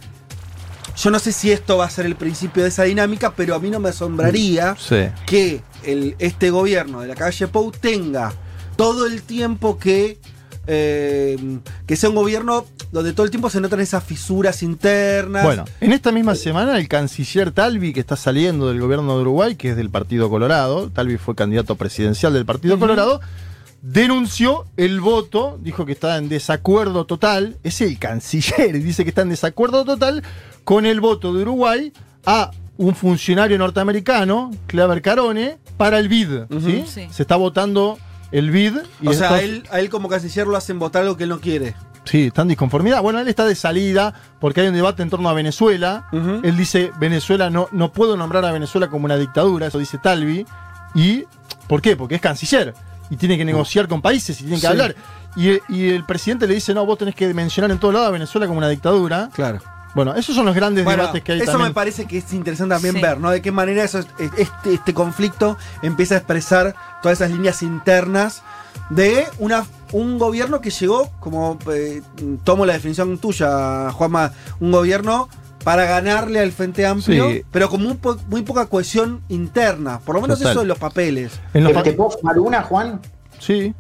yo 0.98 1.10
no 1.12 1.20
sé 1.20 1.32
si 1.32 1.52
esto 1.52 1.78
va 1.78 1.86
a 1.86 1.90
ser 1.90 2.06
el 2.06 2.16
principio 2.16 2.64
de 2.64 2.70
esa 2.70 2.84
dinámica, 2.84 3.32
pero 3.36 3.56
a 3.56 3.60
mí 3.60 3.70
no 3.70 3.80
me 3.80 3.90
asombraría 3.90 4.76
Sí. 4.78 5.08
que 5.26 5.62
el, 5.86 6.16
este 6.20 6.50
gobierno 6.50 7.02
de 7.02 7.08
la 7.08 7.16
calle 7.16 7.48
Pou 7.48 7.72
tenga 7.72 8.34
todo 8.76 9.06
el 9.06 9.22
tiempo 9.24 9.78
que, 9.78 10.18
eh, 10.68 11.38
que 11.86 11.96
sea 11.96 12.10
un 12.10 12.16
gobierno 12.16 12.66
donde 12.92 13.14
todo 13.14 13.26
el 13.26 13.32
tiempo 13.32 13.50
se 13.50 13.62
notan 13.62 13.80
esas 13.80 14.04
fisuras 14.04 14.64
internas. 14.64 15.44
Bueno, 15.44 15.66
en 15.80 15.94
esta 15.94 16.12
misma 16.12 16.36
semana 16.36 16.78
el 16.78 16.88
canciller 16.88 17.52
Talvi, 17.52 17.94
que 17.94 18.00
está 18.00 18.16
saliendo 18.16 18.68
del 18.68 18.82
gobierno 18.82 19.16
de 19.16 19.22
Uruguay, 19.22 19.56
que 19.56 19.70
es 19.70 19.76
del 19.76 19.90
Partido 19.90 20.30
Colorado, 20.30 20.90
Talvi 20.90 21.18
fue 21.18 21.36
candidato 21.36 21.76
presidencial 21.76 22.34
del 22.34 22.46
Partido 22.46 22.78
Colorado, 22.78 23.22
denunció 23.82 24.66
el 24.78 25.02
voto, 25.02 25.58
dijo 25.62 25.86
que 25.86 25.94
está 25.94 26.18
en 26.18 26.30
desacuerdo 26.30 27.06
total, 27.06 27.58
es 27.64 27.82
el 27.82 27.98
canciller, 27.98 28.76
y 28.76 28.80
dice 28.84 29.04
que 29.04 29.10
está 29.10 29.22
en 29.22 29.30
desacuerdo 29.30 29.86
total 29.86 30.24
con 30.64 30.86
el 30.86 31.00
voto 31.02 31.34
de 31.34 31.42
Uruguay 31.42 31.94
a 32.26 32.52
un 32.78 32.96
funcionario 32.96 33.58
norteamericano, 33.58 34.52
Claver 34.68 35.02
Carone, 35.02 35.58
para 35.78 36.00
el 36.00 36.08
BID. 36.08 36.44
¿sí? 36.64 36.84
Sí. 36.88 37.08
Se 37.12 37.22
está 37.24 37.36
votando 37.36 37.98
el 38.32 38.50
BID. 38.52 38.78
y 39.02 39.08
o 39.08 39.14
sea, 39.14 39.34
a 39.34 39.42
él, 39.42 39.64
a 39.72 39.80
él 39.80 39.90
como 39.90 40.10
canciller 40.10 40.48
lo 40.48 40.58
hacen 40.58 40.80
votar 40.80 41.04
algo 41.04 41.18
que 41.18 41.24
él 41.24 41.30
no 41.30 41.40
quiere. 41.40 41.76
Sí, 42.06 42.28
está 42.28 42.42
en 42.42 42.48
disconformidad. 42.48 43.02
Bueno, 43.04 43.20
él 43.20 43.28
está 43.28 43.46
de 43.46 43.54
salida 43.54 44.14
porque 44.40 44.62
hay 44.62 44.68
un 44.70 44.74
debate 44.74 45.04
en 45.04 45.10
torno 45.12 45.30
a 45.30 45.34
Venezuela. 45.34 46.08
Él 46.12 46.58
dice, 46.58 46.92
Venezuela 47.00 47.50
no, 47.52 47.68
no 47.72 47.92
puedo 47.92 48.18
nombrar 48.18 48.44
a 48.46 48.52
Venezuela 48.52 48.88
como 48.90 49.06
una 49.06 49.18
dictadura, 49.18 49.68
eso 49.68 49.78
dice 49.78 50.00
Talvi. 50.00 50.46
¿Y 50.96 51.26
por 51.68 51.82
qué? 51.82 51.96
Porque 51.96 52.16
es 52.16 52.22
canciller 52.22 52.74
y 53.12 53.18
tiene 53.18 53.38
que 53.38 53.46
negociar 53.46 53.88
con 53.88 54.02
países 54.02 54.40
y 54.42 54.44
tiene 54.46 54.56
que 54.56 54.62
Sí. 54.62 54.68
hablar. 54.68 54.96
Y, 55.36 55.52
y 55.70 55.90
el 55.90 56.04
presidente 56.06 56.48
le 56.48 56.56
dice, 56.56 56.74
no, 56.74 56.86
vos 56.86 56.98
tenés 56.98 57.14
que 57.14 57.32
mencionar 57.34 57.70
en 57.72 57.78
todos 57.78 57.94
lados 57.94 58.08
a 58.10 58.12
Venezuela 58.12 58.48
como 58.48 58.58
una 58.58 58.68
dictadura. 58.70 59.30
Claro. 59.34 59.60
Bueno, 59.94 60.16
esos 60.16 60.36
son 60.36 60.46
los 60.46 60.56
grandes 60.56 60.84
Bueno, 60.86 61.04
debates 61.04 61.24
que 61.24 61.32
hay 61.34 61.40
eso 61.42 61.52
también. 61.52 61.70
me 61.70 61.74
parece 61.74 62.06
que 62.06 62.20
es 62.20 62.32
interesante 62.34 62.74
también 62.76 62.96
Sí. 62.96 63.02
ver, 63.02 63.20
¿no? 63.20 63.30
De 63.32 63.42
qué 63.42 63.52
manera 63.52 63.84
eso, 63.84 64.00
este, 64.38 64.74
este 64.74 64.94
conflicto 64.94 65.58
empieza 65.82 66.16
a 66.16 66.18
expresar 66.20 66.76
todas 67.02 67.20
esas 67.20 67.32
líneas 67.32 67.62
internas 67.62 68.42
de 68.90 69.26
una, 69.40 69.66
un 69.92 70.18
gobierno 70.18 70.62
que 70.62 70.70
llegó, 70.70 71.10
como 71.20 71.58
eh, 71.74 72.02
tomo 72.44 72.66
la 72.66 72.74
definición 72.74 73.18
tuya, 73.18 73.92
Juanma, 73.92 74.32
un 74.60 74.72
gobierno 74.72 75.28
para 75.64 75.86
ganarle 75.86 76.40
al 76.40 76.52
Frente 76.52 76.86
Amplio, 76.86 77.30
Sí. 77.30 77.44
pero 77.52 77.70
con 77.70 77.84
muy, 77.84 77.94
po- 77.96 78.18
muy 78.30 78.42
poca 78.42 78.66
cohesión 78.68 79.22
interna, 79.30 80.00
por 80.00 80.16
lo 80.16 80.22
menos 80.22 80.40
Total. 80.40 80.54
eso 80.54 80.62
en 80.62 80.68
los 80.70 80.78
papeles. 80.80 81.34
En 81.54 81.66
los 81.66 81.74
¿Te, 81.74 81.84
te 81.84 81.94
puedo 81.94 82.12
sumar 82.12 82.40
una, 82.40 82.64
Juan? 82.64 83.00
Sí. 83.40 83.74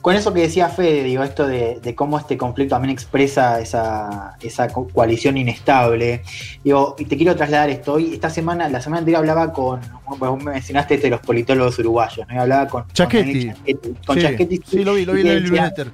Con 0.00 0.14
eso 0.14 0.32
que 0.32 0.40
decía 0.42 0.68
Fede, 0.68 1.02
digo, 1.02 1.22
esto 1.24 1.46
de, 1.46 1.80
de 1.82 1.94
cómo 1.94 2.18
este 2.18 2.36
conflicto 2.38 2.74
también 2.76 2.92
expresa 2.92 3.60
esa, 3.60 4.36
esa 4.40 4.68
co- 4.68 4.88
coalición 4.88 5.36
inestable. 5.36 6.22
Digo, 6.62 6.94
y 6.98 7.04
te 7.04 7.16
quiero 7.16 7.34
trasladar 7.34 7.68
esto. 7.70 7.94
Hoy, 7.94 8.14
esta 8.14 8.30
semana, 8.30 8.68
la 8.68 8.80
semana 8.80 9.00
anterior 9.00 9.18
hablaba 9.20 9.52
con, 9.52 9.80
bueno, 10.18 10.34
vos 10.36 10.44
me 10.44 10.52
mencionaste 10.52 10.94
esto 10.94 11.06
de 11.08 11.10
los 11.10 11.20
politólogos 11.20 11.78
uruguayos, 11.80 12.26
¿no? 12.28 12.34
Y 12.34 12.38
hablaba 12.38 12.68
con, 12.68 12.84
Chaquetti. 12.92 13.50
Con 14.06 14.16
Sí, 14.16 14.22
Chaquetti, 14.22 14.60
sí, 14.64 14.84
lo 14.84 14.94
vi, 14.94 15.04
lo 15.04 15.12
vi 15.14 15.20
en 15.22 15.26
el 15.26 15.42
newsletter. 15.44 15.90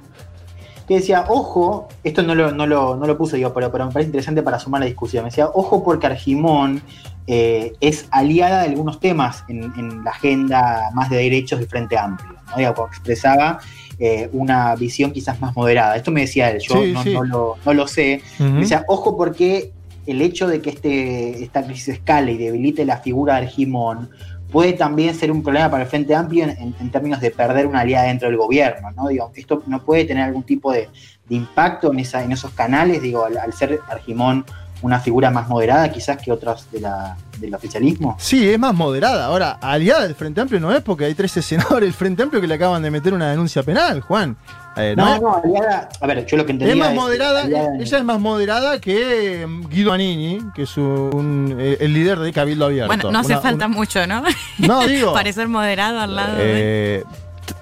Que 0.87 0.95
decía, 0.95 1.25
ojo, 1.27 1.87
esto 2.03 2.21
no 2.21 2.35
lo, 2.35 2.51
no 2.51 2.67
lo, 2.67 2.95
no 2.95 3.07
lo 3.07 3.17
puse 3.17 3.39
yo, 3.39 3.53
pero, 3.53 3.71
pero 3.71 3.85
me 3.87 3.91
parece 3.91 4.09
interesante 4.09 4.43
para 4.43 4.59
sumar 4.59 4.81
la 4.81 4.85
discusión. 4.87 5.23
Me 5.23 5.29
decía, 5.29 5.47
ojo 5.53 5.83
porque 5.83 6.07
Argimón 6.07 6.81
eh, 7.27 7.73
es 7.81 8.07
aliada 8.11 8.61
de 8.61 8.69
algunos 8.69 8.99
temas 8.99 9.43
en, 9.47 9.63
en 9.77 10.03
la 10.03 10.11
agenda 10.11 10.91
más 10.93 11.09
de 11.09 11.17
derechos 11.17 11.59
del 11.59 11.67
Frente 11.67 11.97
Amplio, 11.97 12.35
¿no? 12.51 12.57
Digo, 12.57 12.73
como 12.75 12.87
expresaba 12.87 13.59
eh, 13.97 14.29
una 14.33 14.75
visión 14.75 15.11
quizás 15.11 15.39
más 15.41 15.55
moderada. 15.55 15.95
Esto 15.95 16.11
me 16.11 16.21
decía 16.21 16.51
él, 16.51 16.59
yo 16.61 16.75
Sí, 16.75 16.91
no, 16.91 17.03
sí. 17.03 17.13
no 17.13 17.23
lo, 17.23 17.55
no 17.65 17.73
lo 17.73 17.87
sé. 17.87 18.21
Me 18.39 18.59
decía, 18.59 18.83
ojo 18.87 19.17
porque 19.17 19.71
el 20.05 20.21
hecho 20.21 20.47
de 20.47 20.61
que 20.61 20.69
este, 20.69 21.43
esta 21.43 21.63
crisis 21.63 21.87
escale 21.95 22.33
y 22.33 22.37
debilite 22.37 22.85
la 22.85 22.97
figura 22.97 23.35
de 23.35 23.47
Argimón 23.47 24.09
puede 24.55 24.71
también 24.71 25.13
ser 25.13 25.33
un 25.33 25.43
problema 25.43 25.69
para 25.69 25.83
el 25.83 25.89
Frente 25.89 26.15
Amplio 26.15 26.45
en, 26.45 26.89
términos 26.89 27.19
de 27.19 27.29
perder 27.29 27.67
una 27.67 27.81
aliada 27.81 28.05
dentro 28.05 28.29
del 28.29 28.37
gobierno, 28.37 28.89
¿no? 28.91 29.09
Digo, 29.09 29.29
esto 29.35 29.61
no 29.67 29.83
puede 29.83 30.05
tener 30.05 30.23
algún 30.23 30.43
tipo 30.43 30.71
de, 30.71 30.87
impacto 31.27 31.91
en, 31.91 31.99
esa, 31.99 32.23
en 32.23 32.31
esos 32.31 32.51
canales, 32.51 33.01
digo, 33.01 33.25
al, 33.25 33.37
al 33.37 33.51
ser 33.51 33.81
Argimón 33.89 34.45
una 34.81 35.01
figura 35.01 35.29
más 35.29 35.49
moderada 35.49 35.91
quizás 35.91 36.17
que 36.17 36.31
la, 36.79 37.17
del 37.37 37.53
oficialismo. 37.53 38.15
Sí, 38.17 38.49
es 38.49 38.57
más 38.57 38.73
moderada. 38.73 39.25
Ahora, 39.25 39.57
aliada 39.59 40.03
del 40.03 40.15
Frente 40.15 40.39
Amplio 40.39 40.61
no 40.61 40.71
es 40.71 40.81
porque 40.81 41.03
hay 41.03 41.15
13 41.15 41.41
senadores 41.41 41.87
del 41.87 41.93
Frente 41.93 42.23
Amplio 42.23 42.39
que 42.39 42.47
le 42.47 42.53
acaban 42.53 42.81
de 42.81 42.91
meter 42.91 43.13
una 43.13 43.29
denuncia 43.29 43.61
penal, 43.61 43.99
Juan. 43.99 44.37
Eh, 44.77 44.93
No, 44.97 45.17
no, 45.19 45.35
aliada, 45.37 45.87
a 46.01 46.07
ver, 46.07 46.25
yo 46.25 46.35
lo 46.37 46.45
que 46.45 46.51
entendía 46.51 46.73
Es 46.73 46.79
más 46.79 46.89
es- 46.89 46.95
moderada, 46.95 47.41
aliada- 47.43 47.77
ella 47.79 47.97
es 47.97 48.03
más 48.03 48.19
moderada 48.19 48.79
que 48.81 49.43
eh, 49.43 49.47
Guido 49.69 49.93
Anini, 49.93 50.39
que 50.53 50.63
es 50.63 50.77
un- 50.77 51.55
eh, 51.57 51.77
el 51.79 51.93
líder 51.93 52.19
de 52.19 52.33
Cabildo 52.33 52.65
Abierto. 52.65 52.87
Bueno, 52.87 53.11
no 53.11 53.19
hace 53.19 53.33
Una- 53.33 53.41
falta 53.41 53.65
una- 53.67 53.75
mucho, 53.75 54.05
¿no? 54.05 54.23
No, 54.59 54.85
digo. 54.87 55.13
Parecer 55.13 55.47
moderado 55.47 55.99
al 56.01 56.15
lado 56.15 56.35
de. 56.35 56.43
eh, 56.45 57.03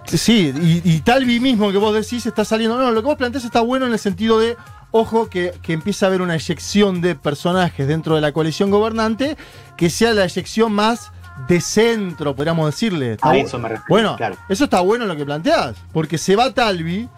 t- 0.09 0.17
sí, 0.17 0.53
y, 0.59 0.81
y 0.91 0.99
Talvi 1.01 1.39
mismo 1.39 1.71
que 1.71 1.77
vos 1.77 1.93
decís 1.93 2.25
está 2.25 2.43
saliendo. 2.43 2.77
No, 2.79 2.91
lo 2.91 3.01
que 3.01 3.05
vos 3.07 3.15
planteás 3.17 3.45
está 3.45 3.61
bueno 3.61 3.85
en 3.85 3.93
el 3.93 3.99
sentido 3.99 4.39
de, 4.39 4.57
ojo, 4.91 5.29
que, 5.29 5.53
que 5.61 5.73
empieza 5.73 6.05
a 6.05 6.09
haber 6.09 6.21
una 6.23 6.33
eyección 6.33 6.99
de 7.01 7.13
personajes 7.15 7.87
dentro 7.87 8.15
de 8.15 8.21
la 8.21 8.31
coalición 8.31 8.71
gobernante, 8.71 9.37
que 9.77 9.89
sea 9.91 10.13
la 10.13 10.23
eyección 10.25 10.71
más 10.73 11.11
de 11.47 11.59
centro, 11.61 12.35
podríamos 12.35 12.65
decirle. 12.67 13.17
A 13.21 13.35
eso 13.37 13.57
me 13.59 13.69
refiero, 13.69 13.85
Bueno, 13.89 14.15
claro. 14.15 14.35
eso 14.49 14.63
está 14.65 14.81
bueno 14.81 15.05
lo 15.05 15.15
que 15.15 15.25
planteás, 15.25 15.75
porque 15.91 16.17
se 16.17 16.35
va 16.35 16.53
Talvi, 16.53 17.09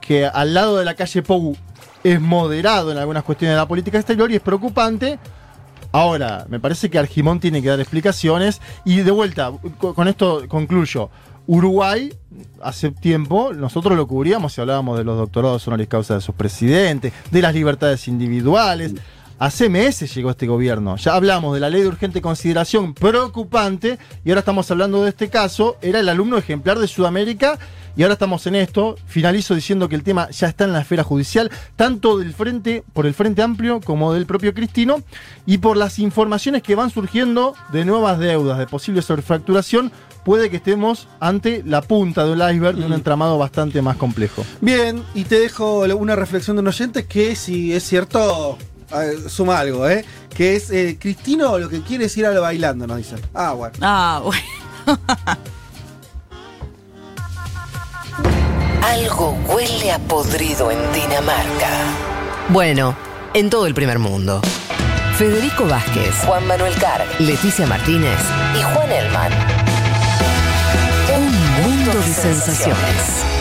que 0.00 0.26
al 0.26 0.54
lado 0.54 0.76
de 0.78 0.84
la 0.84 0.94
calle 0.94 1.22
Pou 1.22 1.56
es 2.04 2.20
moderado 2.20 2.92
en 2.92 2.98
algunas 2.98 3.22
cuestiones 3.24 3.54
de 3.54 3.60
la 3.60 3.68
política 3.68 3.98
exterior 3.98 4.30
y 4.30 4.36
es 4.36 4.40
preocupante. 4.40 5.18
Ahora, 5.92 6.44
me 6.48 6.60
parece 6.60 6.90
que 6.90 6.98
Argimón 6.98 7.40
tiene 7.40 7.62
que 7.62 7.68
dar 7.68 7.80
explicaciones. 7.80 8.60
Y 8.84 8.98
de 9.00 9.10
vuelta, 9.10 9.52
co- 9.78 9.94
con 9.94 10.06
esto 10.08 10.42
concluyo. 10.48 11.10
Uruguay, 11.46 12.12
hace 12.62 12.90
tiempo, 12.90 13.54
nosotros 13.54 13.96
lo 13.96 14.06
cubríamos 14.06 14.56
y 14.56 14.60
hablábamos 14.60 14.98
de 14.98 15.04
los 15.04 15.16
doctorados 15.16 15.66
honoris 15.66 15.88
causa 15.88 16.14
de 16.14 16.20
sus 16.20 16.34
presidentes, 16.34 17.12
de 17.30 17.40
las 17.42 17.54
libertades 17.54 18.06
individuales. 18.06 18.94
Hace 19.38 19.68
meses 19.68 20.12
llegó 20.12 20.30
este 20.30 20.48
gobierno. 20.48 20.96
Ya 20.96 21.14
hablamos 21.14 21.54
de 21.54 21.60
la 21.60 21.70
ley 21.70 21.82
de 21.82 21.88
urgente 21.88 22.20
consideración 22.20 22.92
preocupante 22.92 23.96
y 24.24 24.30
ahora 24.30 24.40
estamos 24.40 24.68
hablando 24.72 25.04
de 25.04 25.10
este 25.10 25.28
caso. 25.28 25.76
Era 25.80 26.00
el 26.00 26.08
alumno 26.08 26.38
ejemplar 26.38 26.80
de 26.80 26.88
Sudamérica 26.88 27.56
y 27.96 28.02
ahora 28.02 28.14
estamos 28.14 28.44
en 28.48 28.56
esto. 28.56 28.96
Finalizo 29.06 29.54
diciendo 29.54 29.88
que 29.88 29.94
el 29.94 30.02
tema 30.02 30.28
ya 30.30 30.48
está 30.48 30.64
en 30.64 30.72
la 30.72 30.80
esfera 30.80 31.04
judicial, 31.04 31.52
tanto 31.76 32.18
del 32.18 32.34
frente, 32.34 32.82
por 32.92 33.06
el 33.06 33.14
Frente 33.14 33.40
Amplio 33.40 33.80
como 33.80 34.12
del 34.12 34.26
propio 34.26 34.52
Cristino 34.52 35.02
y 35.46 35.58
por 35.58 35.76
las 35.76 36.00
informaciones 36.00 36.64
que 36.64 36.74
van 36.74 36.90
surgiendo 36.90 37.54
de 37.70 37.84
nuevas 37.84 38.18
deudas, 38.18 38.58
de 38.58 38.66
posible 38.66 39.02
sobrefacturación. 39.02 39.92
Puede 40.24 40.50
que 40.50 40.56
estemos 40.56 41.06
ante 41.20 41.62
la 41.64 41.80
punta 41.80 42.26
del 42.26 42.40
iceberg 42.40 42.76
de 42.76 42.86
un 42.86 42.92
entramado 42.92 43.38
bastante 43.38 43.82
más 43.82 43.96
complejo. 43.96 44.44
Bien, 44.60 45.04
y 45.14 45.24
te 45.24 45.38
dejo 45.38 45.82
una 45.82 46.16
reflexión 46.16 46.56
de 46.56 46.62
un 46.62 46.68
oyente 46.68 47.06
que 47.06 47.36
si 47.36 47.72
es 47.72 47.84
cierto, 47.84 48.58
eh, 48.92 49.28
suma 49.28 49.58
algo, 49.60 49.88
¿eh? 49.88 50.04
Que 50.34 50.56
es, 50.56 50.70
eh, 50.70 50.96
Cristino 51.00 51.58
lo 51.58 51.68
que 51.68 51.82
quiere 51.82 52.06
es 52.06 52.16
ir 52.16 52.26
a 52.26 52.30
lo 52.30 52.42
bailando, 52.42 52.86
nos 52.86 52.96
dicen. 52.98 53.20
Ah, 53.34 53.52
bueno. 53.52 53.74
Ah, 53.80 54.22
bueno. 54.24 54.46
Algo 58.82 59.36
huele 59.48 59.92
a 59.92 59.98
podrido 59.98 60.70
en 60.70 60.78
Dinamarca. 60.92 61.70
Bueno, 62.48 62.96
en 63.34 63.50
todo 63.50 63.66
el 63.66 63.74
primer 63.74 63.98
mundo. 63.98 64.40
Federico 65.16 65.66
Vázquez, 65.66 66.14
Juan 66.24 66.46
Manuel 66.46 66.74
Carg, 66.76 67.04
Leticia 67.18 67.66
Martínez 67.66 68.18
y 68.56 68.62
Juan 68.62 68.92
Elman. 68.92 69.32
Un 71.16 71.62
mundo 71.62 71.92
de 71.92 72.14
sensaciones. 72.14 73.37